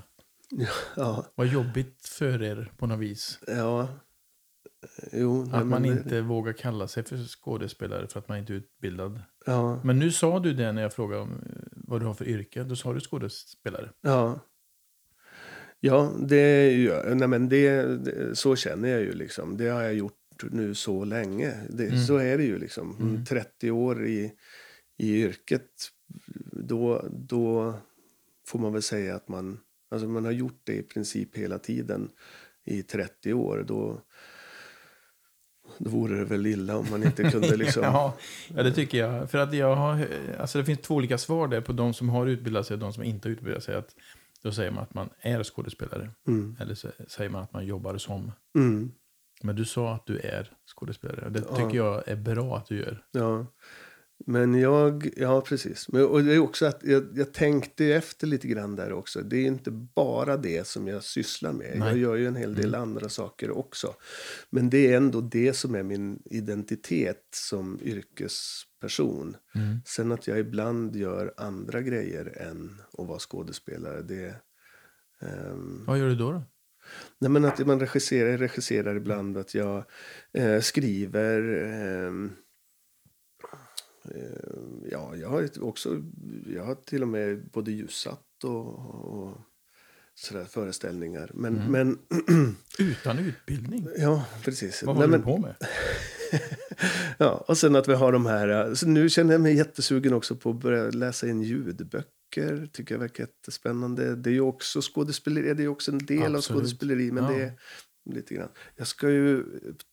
[0.96, 3.40] Ja, Vad jobbigt för er på något vis.
[3.48, 3.88] ja.
[5.12, 8.58] Jo, Att man det- inte vågar kalla sig för skådespelare för att man inte är
[8.58, 9.22] utbildad.
[9.46, 12.26] Ja, Men nu sa du det när jag frågade om eh, vad du har för
[12.28, 12.64] yrke.
[12.64, 13.90] Då sa du skådespelare.
[14.02, 14.40] ja.
[15.84, 19.58] Ja, det nej men det, det, så känner jag ju liksom.
[19.58, 21.54] Det har jag gjort nu så länge.
[21.70, 22.00] Det, Mm.
[22.00, 22.96] Så är det ju liksom.
[23.00, 23.26] Mm.
[23.26, 24.32] 30 år i,
[24.98, 25.72] i yrket,
[26.72, 27.74] då, då
[28.48, 29.60] får man väl säga att man,
[29.92, 32.10] alltså man har gjort det i princip hela tiden
[32.66, 33.66] i 30 år.
[33.68, 34.02] Då,
[35.78, 37.84] då vore det väl illa om man inte kunde liksom...
[37.86, 38.18] ja,
[38.56, 39.32] ja, det tycker jag.
[39.32, 40.08] För att jag har,
[40.40, 42.94] alltså det finns två olika svar där på de som har utbildat sig och de
[42.94, 43.76] som inte har utbildat sig.
[43.76, 43.96] Att,
[44.44, 46.10] då säger man att man är skådespelare.
[46.28, 46.58] Mm.
[46.60, 48.32] Eller så säger man att man jobbar som.
[48.56, 48.92] Mm.
[49.44, 51.30] Men du sa att du är skådespelare.
[51.30, 51.56] Det Ja.
[51.56, 53.06] tycker jag är bra att du gör.
[53.12, 53.46] Ja,
[54.26, 55.90] men jag, ja precis.
[55.90, 59.22] Men, och det är också att jag, jag tänkte efter lite grann där också.
[59.22, 61.80] Det är inte bara det som jag sysslar med.
[61.80, 61.88] Nej.
[61.88, 63.96] Jag gör ju en hel del andra saker också.
[64.50, 69.36] Men det är ändå det som är min identitet som yrkesperson.
[69.56, 69.78] Mm.
[69.86, 74.02] Sen att jag ibland gör andra grejer än att vara skådespelare.
[74.02, 74.36] Det,
[75.22, 76.32] ehm, Vad gör du då?
[76.32, 76.44] då?
[77.20, 79.84] Nej, men att man regisserar, regisserar ibland att jag
[80.34, 81.64] eh, skriver.
[81.64, 82.12] eh,
[84.92, 86.02] ja, jag har också,
[86.48, 88.68] jag har till och med både ljussatt och,
[89.06, 89.38] och
[90.16, 91.32] sådär föreställningar.
[91.34, 91.72] Men, Mm.
[91.72, 91.98] men
[92.80, 93.88] Utan utbildning?
[93.98, 94.84] ja, precis.
[94.84, 95.56] Vad Nej, håller men, du på med?
[97.18, 100.14] ja, och sen att vi har de här, eh, så nu känner jag mig jättesugen
[100.14, 104.16] också på att börja läsa in ljudböcker böcker tycker jag verkar jättespännande.
[104.16, 106.36] Det är ju också skådespeleri, det är ju också en del Absolut.
[106.36, 107.12] av skådespeleri.
[107.12, 107.30] Men Ja.
[107.32, 107.52] det är
[108.10, 108.50] lite grann.
[108.76, 109.44] Jag ska ju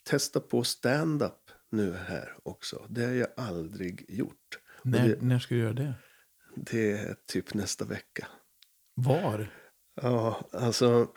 [0.04, 2.86] testa på stand-up nu här också.
[2.88, 4.58] Det har jag aldrig gjort.
[4.82, 5.94] När, det, när ska du göra det?
[6.56, 8.26] det är typ nästa vecka.
[8.94, 9.52] Var?
[10.02, 11.08] Ja, alltså...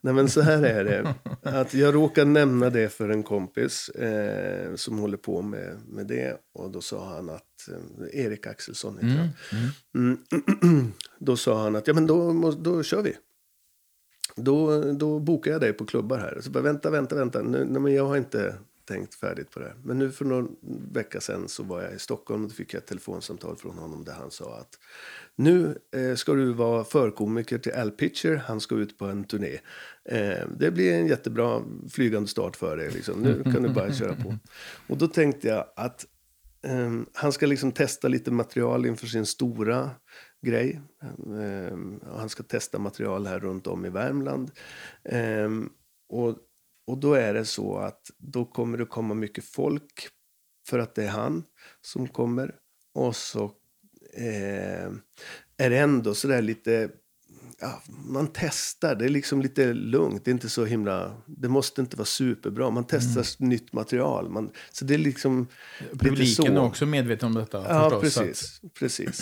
[0.00, 1.14] Nej, men så här är det.
[1.42, 6.40] Att jag råkade nämna det för en kompis eh, som håller på med, med det.
[6.54, 7.68] Och då sa han att...
[7.68, 9.28] Eh, Erik Axelsson heter han.
[9.94, 10.18] Mm.
[10.62, 10.92] Mm.
[11.18, 13.16] då sa han att ja, men då, då kör vi.
[14.36, 16.40] Då, då bokar jag dig på klubbar här.
[16.40, 17.42] Så bara, vänta, vänta, vänta.
[17.42, 18.54] Nu, nej, men jag har inte
[18.84, 19.76] tänkt färdigt på det här.
[19.84, 20.56] Men nu för någon
[20.92, 24.04] vecka sedan så var jag i Stockholm och då fick jag ett telefonsamtal från honom
[24.04, 24.78] där han sa att
[25.36, 28.36] nu eh, ska du vara förkomiker till Al Pitcher.
[28.36, 29.58] Han ska ut på en turné.
[30.04, 32.90] Eh, det blir en jättebra flygande start för dig.
[32.90, 33.20] Liksom.
[33.20, 34.38] Nu kan du bara köra på.
[34.88, 36.06] Och då tänkte jag att
[36.66, 39.90] eh, han ska liksom testa lite material inför sin stora
[40.44, 40.80] grej.
[41.40, 44.50] Ehm, och han ska testa material här runt om i Värmland.
[45.04, 45.70] Ehm,
[46.08, 46.38] och,
[46.86, 50.08] och då är det så att då kommer det komma mycket folk
[50.68, 51.44] för att det är han
[51.80, 52.54] som kommer.
[52.94, 53.44] Och så
[54.16, 54.90] eh,
[55.56, 56.90] är det ändå sådär lite...
[57.60, 58.94] Ja, man testar.
[58.94, 60.24] Det är liksom lite lugnt.
[60.24, 61.22] Det är inte så himla...
[61.26, 62.70] Det måste inte vara superbra.
[62.70, 64.28] Man testar nytt material.
[64.30, 65.46] Man, så det är liksom
[65.80, 66.46] lite Publiken så.
[66.46, 67.64] är också medveten om detta.
[67.68, 68.26] Ja, förstås, så att-
[68.74, 69.08] precis.
[69.08, 69.20] precis.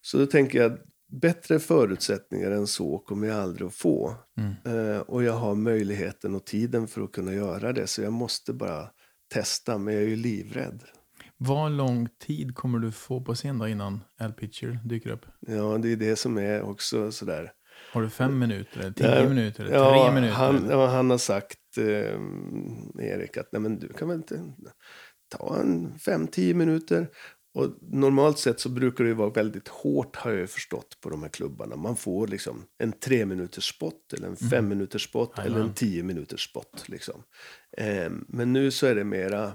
[0.00, 0.78] Så då tänker jag,
[1.20, 4.14] bättre förutsättningar än så kommer jag aldrig att få.
[4.38, 4.88] Mm.
[4.94, 7.86] Eh, och jag har möjligheten och tiden för att kunna göra det.
[7.86, 8.90] Så jag måste bara
[9.34, 10.82] testa, men jag är ju livrädd.
[11.36, 15.26] Vad lång tid kommer du få på scen då innan Al Pitcher dyker upp?
[15.40, 17.52] Ja, det är det som är också sådär.
[17.92, 20.34] Har du fem minuter, eller tio Ja, minuter, eller Ja, tre minuter?
[20.34, 24.40] han, ja, han har sagt, eh, Erik, att Nej, men du kan väl inte
[25.38, 27.08] ta en fem, tio minuter.
[27.54, 31.28] Och normalt sett så brukar det vara väldigt hårt har jag förstått på de här
[31.30, 31.76] klubbarna.
[31.76, 36.02] Man får liksom en tre minuters spot eller en fem minuters spot eller en tio
[36.02, 36.84] minuters spot.
[36.86, 37.22] Liksom.
[37.76, 39.52] Eh, men nu så är det mera, äh,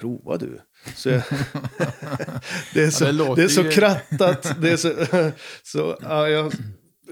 [0.00, 0.60] prova du.
[0.96, 1.22] Så jag,
[2.74, 4.56] det är så, det låter det är så ju- krattat.
[4.62, 4.92] Det är så,
[5.62, 6.52] så, ja, jag,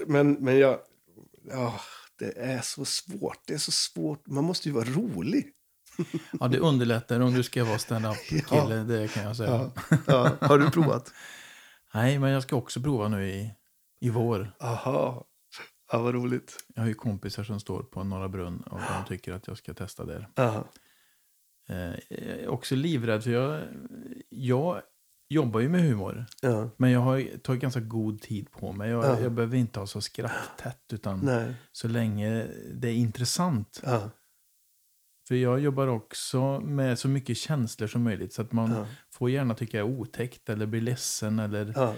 [0.07, 0.79] men, men jag,
[1.49, 1.79] ja,
[2.19, 3.39] det är så svårt.
[3.47, 4.27] Det är så svårt.
[4.27, 5.49] Man måste ju vara rolig.
[6.39, 8.43] Ja, det underlättar om du ska vara stand-up-kille,
[8.75, 8.83] Ja.
[8.83, 9.71] det kan jag säga.
[9.89, 9.97] Ja.
[10.07, 11.13] Ja, har du provat?
[11.93, 13.53] Nej, men jag ska också prova nu i,
[14.01, 14.55] i vår.
[14.59, 15.25] Aha.
[15.91, 16.57] Ja, vad roligt.
[16.75, 19.73] Jag har ju kompisar som står på Norra Brunn och de tycker att jag ska
[19.73, 20.27] testa där.
[20.35, 20.63] Aha.
[21.69, 23.61] Eh, jag är också livrädd, för jag,
[24.29, 24.81] jag
[25.29, 26.25] jobbar ju med humor.
[26.41, 26.69] Ja.
[26.77, 28.89] Men jag har tagit ganska god tid på mig.
[28.89, 29.19] Jag, Ja.
[29.19, 31.53] jag behöver inte ha så skratttätt, utan Nej.
[31.71, 33.81] så länge det är intressant.
[33.83, 34.09] Ja.
[35.27, 38.33] För jag jobbar också med så mycket känslor som möjligt.
[38.33, 38.87] Så att man Ja.
[39.13, 41.95] får gärna tycka är otäckt eller bli ledsen eller, Ja.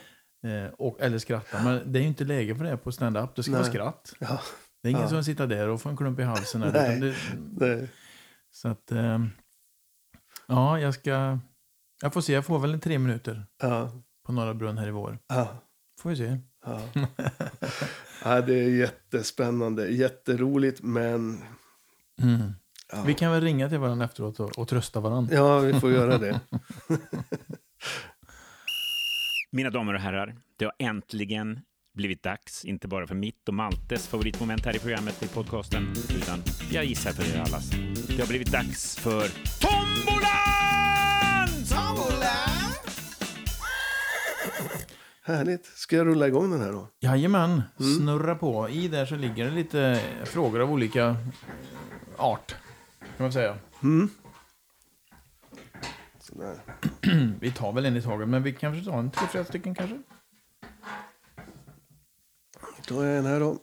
[0.49, 1.63] eh, och, eller skratta.
[1.63, 3.35] Men det är ju inte läge för det på stand-up.
[3.35, 3.71] Det ska vara Nej.
[3.71, 4.13] skratt.
[4.19, 4.41] Ja.
[4.83, 6.63] Det är ingen som sitter där och får en klump i halsen.
[6.63, 7.15] Eller, det,
[7.77, 7.89] Nej.
[8.51, 9.19] så att, eh,
[10.47, 11.39] ja, jag ska...
[12.01, 13.45] Jag får se, jag får väl en tre minuter
[14.25, 15.19] på Norra Brunn här i vår.
[15.27, 15.57] Ja.
[15.99, 16.37] Får vi se.
[18.25, 19.87] Ja, det är jättespännande.
[19.87, 21.43] Jätteroligt, men...
[22.21, 22.51] Mm.
[22.91, 23.03] Ja.
[23.05, 25.35] Vi kan väl ringa till varandra efteråt och, och trösta varandra.
[25.35, 26.39] Ja, vi får göra det.
[29.51, 31.59] Mina damer och herrar, det har äntligen
[31.93, 36.43] blivit dags, inte bara för mitt och Maltes favoritmoment här i programmet i podcasten, utan
[36.71, 37.69] jag gissar för er allas.
[38.07, 39.27] Det har blivit dags för
[39.61, 40.45] Tombolan!
[45.23, 45.65] Härligt.
[45.65, 46.87] Ska jag rulla igång den här då?
[46.99, 47.93] Jajamän, Mm.
[47.97, 48.69] snurra på.
[48.69, 51.15] I där så ligger det lite frågor av olika
[52.17, 52.55] art.
[53.17, 53.59] Kan man säga.
[56.19, 56.61] Sådär.
[57.39, 60.01] Vi tar väl en i taget, men vi kanske tar en tre, fyra stycken kanske.
[62.87, 63.59] Då är en här då.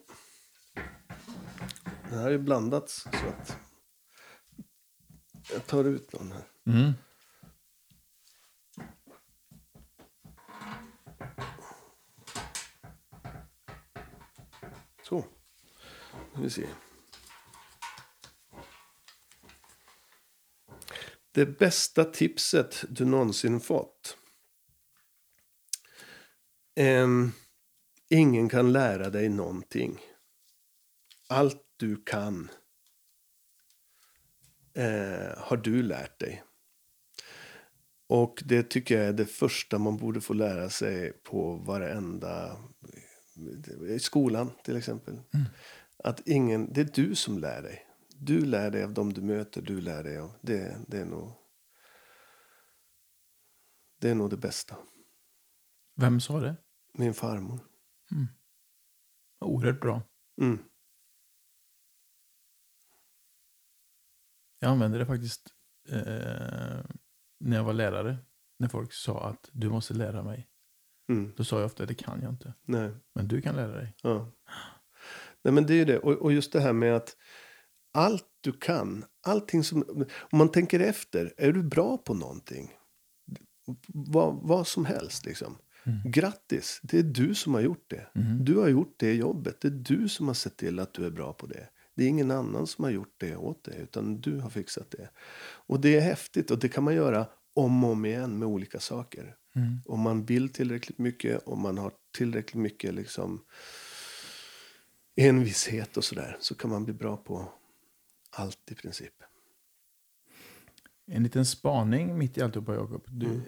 [2.10, 3.56] Den här är blandats så att
[5.52, 6.44] jag tar ut någon här.
[6.66, 6.92] Mm.
[15.02, 15.24] Så.
[16.34, 16.66] Nu vi se.
[21.34, 24.16] Det bästa tipset du någonsin fått?
[26.76, 27.32] Ehm,
[28.08, 29.98] ingen kan lära dig någonting.
[31.28, 32.50] Allt du kan
[34.74, 36.42] eh, har du lärt dig.
[38.08, 42.56] Och det tycker jag är det första man borde få lära sig på varenda...
[43.88, 45.20] I skolan till exempel.
[46.04, 47.86] Att ingen, det är du som lär dig.
[48.24, 50.38] Du lär dig av dem du möter, du lär dig av.
[50.40, 51.32] Det, det är nog...
[54.00, 54.76] Det är nog det bästa.
[55.94, 56.56] Vem sa det?
[56.92, 57.60] Min farmor.
[59.40, 60.02] Oerhört bra.
[60.40, 60.58] Mm.
[64.58, 65.54] Jag använde det faktiskt
[65.88, 66.84] eh,
[67.38, 68.18] när jag var lärare.
[68.58, 70.48] När folk sa att du måste lära mig.
[71.08, 71.32] Mm.
[71.36, 72.54] Då sa jag ofta det kan jag inte.
[72.62, 72.90] Nej.
[73.14, 73.96] Men du kan lära dig.
[74.02, 74.32] Ja.
[75.42, 75.98] Nej, men det är ju det.
[75.98, 77.16] Och, och just det här med att
[77.92, 80.06] allt du kan, allting som...
[80.14, 82.72] Om man tänker efter, är du bra på någonting?
[83.86, 85.58] Vad, vad som helst liksom.
[86.04, 88.06] Grattis, det är du som har gjort det.
[88.40, 89.60] Du har gjort det jobbet.
[89.60, 91.68] Det är du som har sett till att du är bra på det.
[91.94, 95.10] Det är ingen annan som har gjort det åt dig, utan du har fixat det.
[95.66, 98.80] Och det är häftigt och det kan man göra om och om igen med olika
[98.80, 99.36] saker.
[99.84, 103.44] Om man vill tillräckligt mycket, om man har tillräckligt mycket liksom
[105.16, 107.48] envishet och sådär, så kan man bli bra på
[108.32, 109.14] allt i princip.
[111.06, 113.04] En liten spaning mitt i alltihopa, Jakob.
[113.08, 113.40] Du,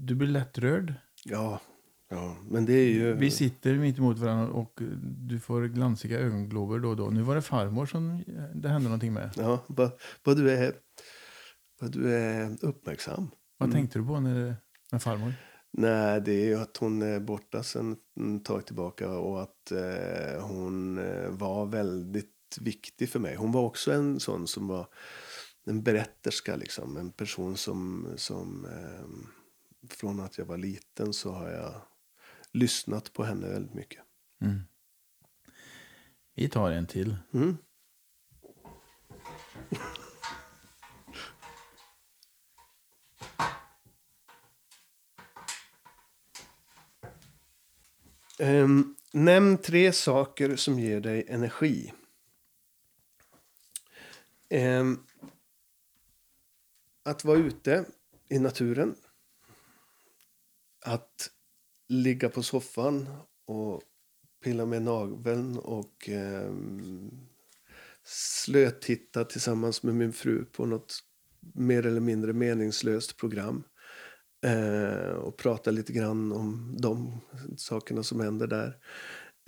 [0.00, 0.94] du blir lättrörd.
[1.24, 1.60] Ja,
[2.08, 3.12] ja, men det är ju...
[3.12, 7.10] Vi sitter mitt emot varandra och du får glansiga ögonglober då och då.
[7.10, 8.24] Nu var det farmor som
[8.54, 9.30] det hände någonting med.
[9.36, 9.64] Ja,
[10.24, 10.72] vad, du är,
[11.80, 13.30] vad du är uppmärksam.
[13.58, 14.56] Vad tänkte du på när,
[14.92, 15.34] med farmor?
[15.72, 20.46] Nej, det är ju att hon är borta sen ett tag tillbaka och att eh,
[20.46, 23.36] hon eh, var väldigt viktig för mig.
[23.36, 24.88] Hon var också en sån som var
[25.64, 26.96] en berätterska, liksom.
[26.96, 29.06] En person som, som eh,
[29.88, 31.74] från att jag var liten så har jag
[32.52, 34.02] lyssnat på henne väldigt mycket.
[36.34, 37.16] Vi tar en till.
[37.34, 37.56] Mm.
[48.38, 51.92] Ehm, nämn tre saker som ger dig energi.
[54.52, 54.84] Eh,
[57.04, 57.84] att vara ute
[58.28, 58.94] i naturen.
[60.84, 61.30] Att
[61.88, 63.08] ligga på soffan
[63.46, 63.82] och
[64.44, 66.52] pilla med nageln och eh,
[68.04, 70.98] slötitta tillsammans med min fru på något
[71.54, 73.64] mer eller mindre meningslöst program.
[74.44, 77.20] Eh, och prata lite grann om de
[77.56, 78.78] sakerna som händer där.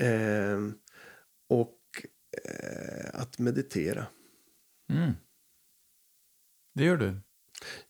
[0.00, 0.60] Eh,
[1.48, 1.80] och
[2.44, 4.06] eh, att meditera.
[4.88, 5.12] Mm.
[6.74, 7.16] Det gör du.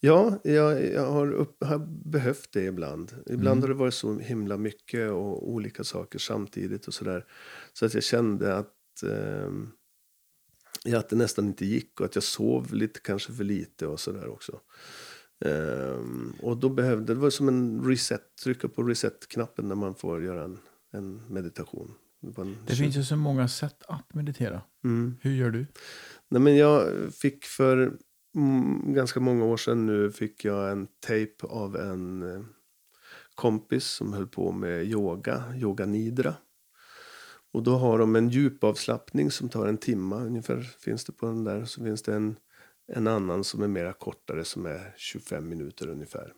[0.01, 3.15] Ja, jag, jag har, upp, har behövt det ibland.
[3.27, 7.27] Ibland har det varit så himla mycket och olika saker samtidigt och sådär.
[7.73, 12.75] Så att jag kände att, eh, att det nästan inte gick och att jag sov
[12.75, 14.61] lite kanske för lite och sådär också.
[15.45, 20.25] Ehm, och då behövde, det var som en reset, trycka på reset-knappen när man får
[20.25, 20.59] göra en,
[20.93, 21.95] en meditation.
[22.21, 24.63] Det, en, Det finns ju så många sätt att meditera.
[24.85, 25.17] Mm.
[25.21, 25.67] Hur gör du?
[26.35, 27.99] Nej, men jag fick för
[28.35, 32.43] mm, ganska många år sedan nu fick jag en tejp av en eh,
[33.35, 36.35] kompis som höll på med yoga, yoga nidra.
[37.53, 41.45] Och då har de en djupavslappning som tar en timme ungefär finns det på den
[41.45, 41.65] där.
[41.65, 42.37] Så finns det en,
[42.93, 46.33] en annan som är mera kortare som är 25 minuter ungefär.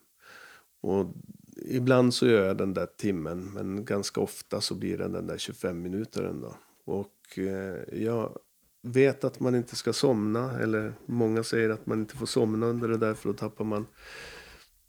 [0.81, 1.15] Och
[1.57, 5.39] ibland så gör jag den där timmen men ganska ofta så blir det den där
[5.39, 6.57] 25 minuteren då.
[6.85, 8.39] Och eh, jag
[8.87, 12.89] vet att man inte ska somna eller många säger att man inte får somna under
[12.89, 13.87] det där för då tappar man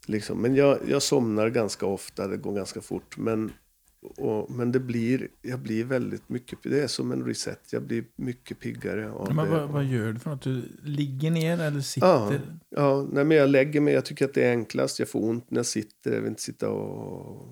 [0.06, 0.42] liksom.
[0.42, 3.16] Men jag, jag somnar ganska ofta, det går ganska fort.
[3.16, 3.52] Men,
[4.16, 7.72] och, men det blir, jag blir väldigt mycket, det är som en reset.
[7.72, 9.50] Jag blir mycket piggare av Men det.
[9.52, 10.42] vad, vad gör du för något?
[10.42, 12.40] Du ligger ner eller Ja, sitter?
[12.70, 13.94] ja nej, men jag lägger mig.
[13.94, 14.98] Jag tycker att det är enklast.
[14.98, 16.12] Jag får ont när jag sitter.
[16.12, 17.46] Jag vill inte sitta och,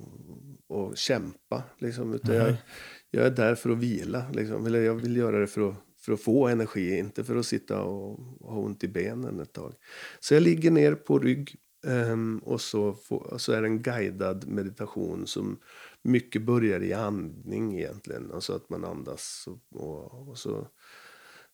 [0.68, 1.62] och kämpa.
[1.78, 2.62] Liksom, utan jag, Nej.
[3.10, 4.24] jag är där för att vila.
[4.32, 4.66] Liksom.
[4.66, 5.74] Eller jag vill göra det för att,
[6.06, 9.74] för att få energi, inte för att sitta och, ha ont i benen ett tag.
[10.20, 14.48] Så jag ligger ner på rygg ehm, och så, får, så är det en guidad
[14.48, 15.58] meditation som
[16.02, 18.32] mycket börjar i andning egentligen.
[18.32, 20.66] Alltså att man andas och, och, och så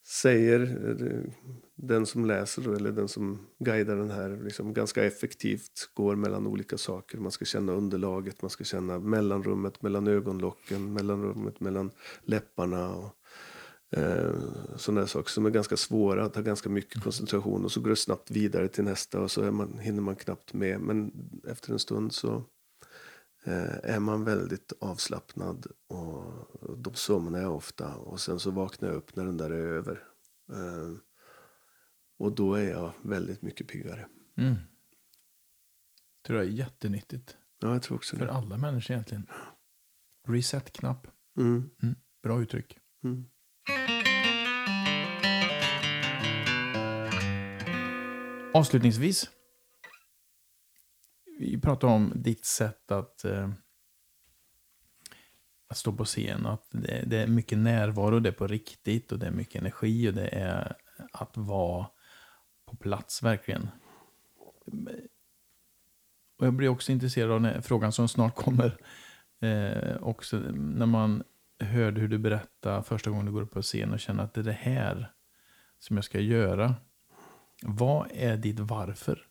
[0.06, 1.32] säger eh,
[1.74, 6.78] den som läser eller den som guidar den här liksom ganska effektivt går mellan olika
[6.78, 7.18] saker.
[7.18, 11.90] Man ska känna underlaget, man ska känna mellanrummet mellan ögonlocken, mellanrummet mellan
[12.24, 13.16] läpparna och
[14.76, 17.96] sådana här saker som är ganska svåra, tar ganska mycket koncentration och så går det
[17.96, 20.80] snabbt vidare till nästa och så man, hinner man knappt med.
[20.80, 21.12] Men
[21.48, 22.36] efter en stund så
[23.44, 28.96] eh, är man väldigt avslappnad och då somnar jag ofta och sen så vaknar jag
[28.96, 30.04] upp när den där är över.
[30.52, 30.92] Eh,
[32.18, 34.06] och då är jag väldigt mycket piggare.
[34.36, 34.54] Mm.
[36.26, 37.36] tror jag är jättenyttigt.
[37.60, 38.32] Ja, jag tror också För det.
[38.32, 39.26] alla människor egentligen.
[40.28, 41.06] Reset-knapp.
[41.38, 41.94] Mm, Mm.
[42.22, 42.78] Bra uttryck.
[43.04, 43.24] mm.
[48.54, 49.30] Avslutningsvis.
[51.38, 53.50] Vi pratade om ditt sätt att eh,
[55.68, 56.46] att stå på scen.
[56.46, 60.08] Att det, det, är mycket närvaro, det är på riktigt och det är mycket energi
[60.08, 60.76] och det är
[61.12, 61.86] att vara
[62.66, 63.68] på plats verkligen.
[66.38, 68.78] Och jag blir också intresserad av den frågan som snart kommer.
[69.40, 71.22] Eh, också när man
[71.58, 74.40] hörde hur du berättade första gången du går upp på scen och känner att det
[74.40, 75.12] är det här
[75.78, 76.74] som jag ska göra.
[77.62, 79.26] Vad är ditt varför?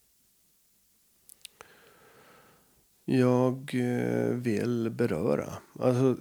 [3.05, 5.53] Jag eh, vill beröra.
[5.79, 6.17] Alltså,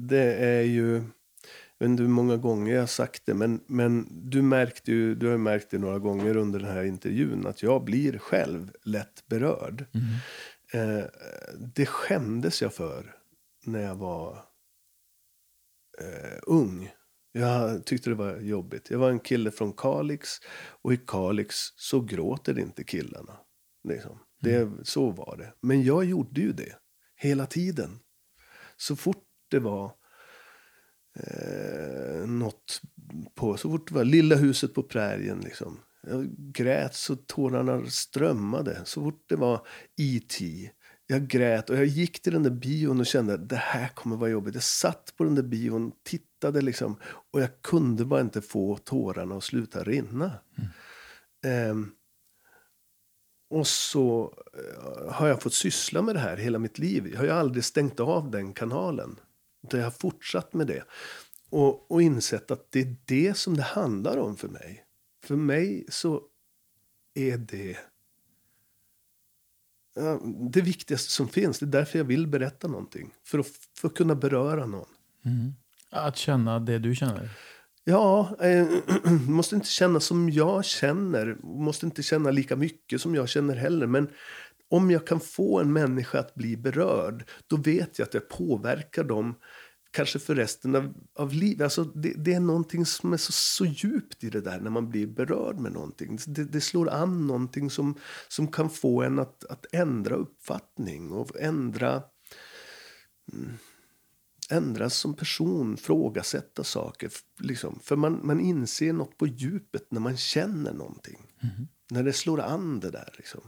[0.00, 0.92] det är ju...
[1.78, 5.14] Jag vet inte hur många gånger jag har sagt det, men, men du, märkte ju,
[5.14, 9.26] du har märkt det några gånger under den här intervjun att jag blir själv lätt
[9.26, 9.84] berörd.
[9.94, 10.98] Mm.
[10.98, 11.04] Eh,
[11.74, 13.16] det skämdes jag för
[13.64, 14.32] när jag var
[16.00, 16.90] eh, ung.
[17.36, 18.90] Jag tyckte det var jobbigt.
[18.90, 20.28] Jag var en kille från Kalix
[20.82, 23.36] och i Kalix så gråter inte killarna.
[23.88, 24.18] Liksom.
[24.40, 24.84] Det, mm.
[24.84, 25.52] Så var det.
[25.60, 26.76] Men jag gjorde ju det
[27.16, 27.98] hela tiden.
[28.76, 29.92] Så fort det var
[31.16, 32.80] eh, något
[33.34, 35.80] på, så fort det var lilla huset på prärien liksom.
[36.02, 38.80] Jag grät så tårarna strömmade.
[38.84, 39.66] Så fort det var
[39.96, 40.70] E.T.
[41.06, 44.16] Jag grät och jag gick till den där bion och kände att det här kommer
[44.16, 44.54] vara jobbigt.
[44.54, 49.36] Jag satt på den där bion, tittade liksom och jag kunde bara inte få tårarna
[49.36, 50.32] att sluta rinna.
[51.42, 51.70] Mm.
[51.70, 51.92] Um,
[53.50, 57.08] och så eh, har jag fått syssla med det här hela mitt liv.
[57.10, 59.20] Jag har ju aldrig stängt av den kanalen.
[59.66, 60.84] Utan jag har fortsatt med det.
[61.50, 64.84] Och, och insett att det är det som det handlar om för mig.
[65.24, 66.22] För mig så
[67.14, 67.76] är det
[70.50, 71.58] det viktigaste som finns.
[71.58, 73.14] Det är därför jag vill berätta någonting.
[73.24, 73.46] För att,
[73.80, 74.88] för att kunna beröra någon.
[75.24, 75.52] Mm.
[75.90, 77.30] Att känna det du känner?
[77.84, 78.66] Ja, eh,
[79.28, 81.36] måste inte känna som jag känner.
[81.42, 83.86] Måste inte känna lika mycket som jag känner heller.
[83.86, 84.08] Men
[84.70, 89.04] om jag kan få en människa att bli berörd, då vet jag att jag påverkar
[89.04, 89.34] dem
[89.96, 91.64] kanske för resten av, av livet.
[91.64, 94.90] Alltså det, det, är någonting som är så, så djupt i det där när man
[94.90, 96.18] blir berörd med någonting.
[96.26, 97.94] Det, det slår an någonting som,
[98.28, 102.02] som kan få en att, att ändra uppfattning och ändra
[103.32, 103.52] mm,
[104.50, 107.10] ändras som person, frågasätta saker.
[107.40, 107.80] Liksom.
[107.82, 111.32] För man, man inser något på djupet när man känner någonting.
[111.42, 111.68] Mm.
[111.90, 113.14] När det slår an det där.
[113.16, 113.40] Liksom.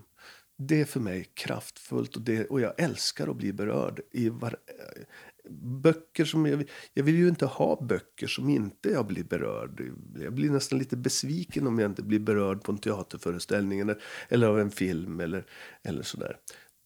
[0.58, 4.56] Det är för mig kraftfullt och, det, och jag älskar att bli berörd i var,
[5.82, 9.92] böcker som jag, jag vill ju inte ha böcker som inte jag blir berörd.
[10.20, 14.46] Jag blir nästan lite besviken om jag inte blir berörd på en teaterföreställning eller, eller
[14.46, 15.46] av en film eller,
[15.82, 16.36] eller sådär.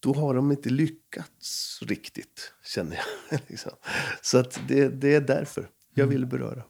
[0.01, 2.97] Då har de inte lyckats riktigt, känner
[3.31, 3.41] jag.
[3.49, 3.73] liksom.
[4.23, 6.65] Så att det, det är därför jag vill beröra.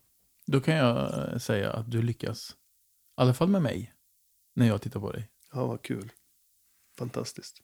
[0.46, 2.50] Då kan jag eh, säga att du lyckas.
[2.50, 2.54] I
[3.14, 3.92] alla fall med mig.
[4.54, 5.28] När jag tittar på dig.
[5.52, 6.12] Ja, vad kul.
[6.98, 7.62] Fantastiskt.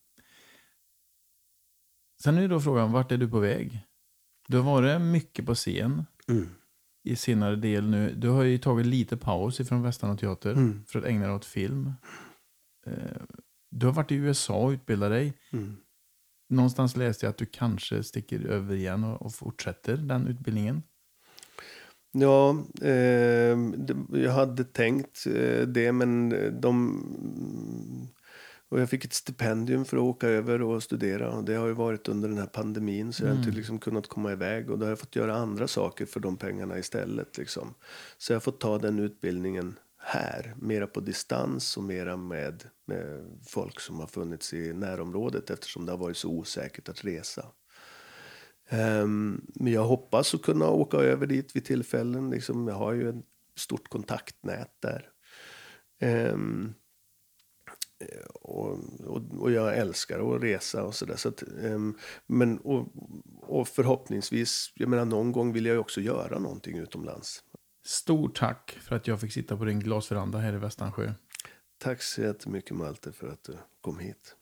[2.22, 3.86] Sen är då frågan, vart är du på väg?
[4.48, 6.48] Du har varit mycket på scen mm.
[7.04, 8.14] i senare del nu.
[8.14, 10.84] Du har ju tagit lite paus ifrån Västanå Teater mm.
[10.86, 11.92] för att ägna dig åt film.
[12.86, 13.22] Eh,
[13.70, 15.32] du har varit i USA och utbildat dig.
[15.50, 15.76] Mm.
[16.48, 20.82] Någonstans läste jag att du kanske sticker över igen och, och fortsätter den utbildningen.
[22.12, 23.58] Ja, eh,
[24.12, 28.08] jag hade tänkt eh, det, men de
[28.68, 31.30] och jag fick ett stipendium för att åka över och studera.
[31.30, 33.56] Och det har ju varit under den här pandemin så jag har inte mm.
[33.56, 34.70] liksom kunnat komma iväg.
[34.70, 37.38] Och då har jag fått göra andra saker för de pengarna istället.
[37.38, 37.74] Liksom.
[38.18, 43.24] Så jag har fått ta den utbildningen här, mera på distans och mera med, med
[43.46, 47.46] folk som har funnits i närområdet eftersom det har varit så osäkert att resa.
[48.70, 52.30] Um, men jag hoppas att kunna åka över dit vid tillfällen.
[52.30, 53.24] Liksom, jag har ju ett
[53.56, 55.08] stort kontaktnät där.
[56.32, 56.74] Um,
[58.34, 61.16] och, och, och, jag älskar att resa och sådär.
[61.16, 61.32] Så
[61.62, 62.88] um, men, och,
[63.42, 67.42] och, förhoppningsvis, jag menar någon gång vill jag också göra någonting utomlands.
[67.84, 71.12] Stort tack för att jag fick sitta på din glasveranda här i Västansjö.
[71.78, 74.36] Tack så jättemycket Malte för att du kom hit.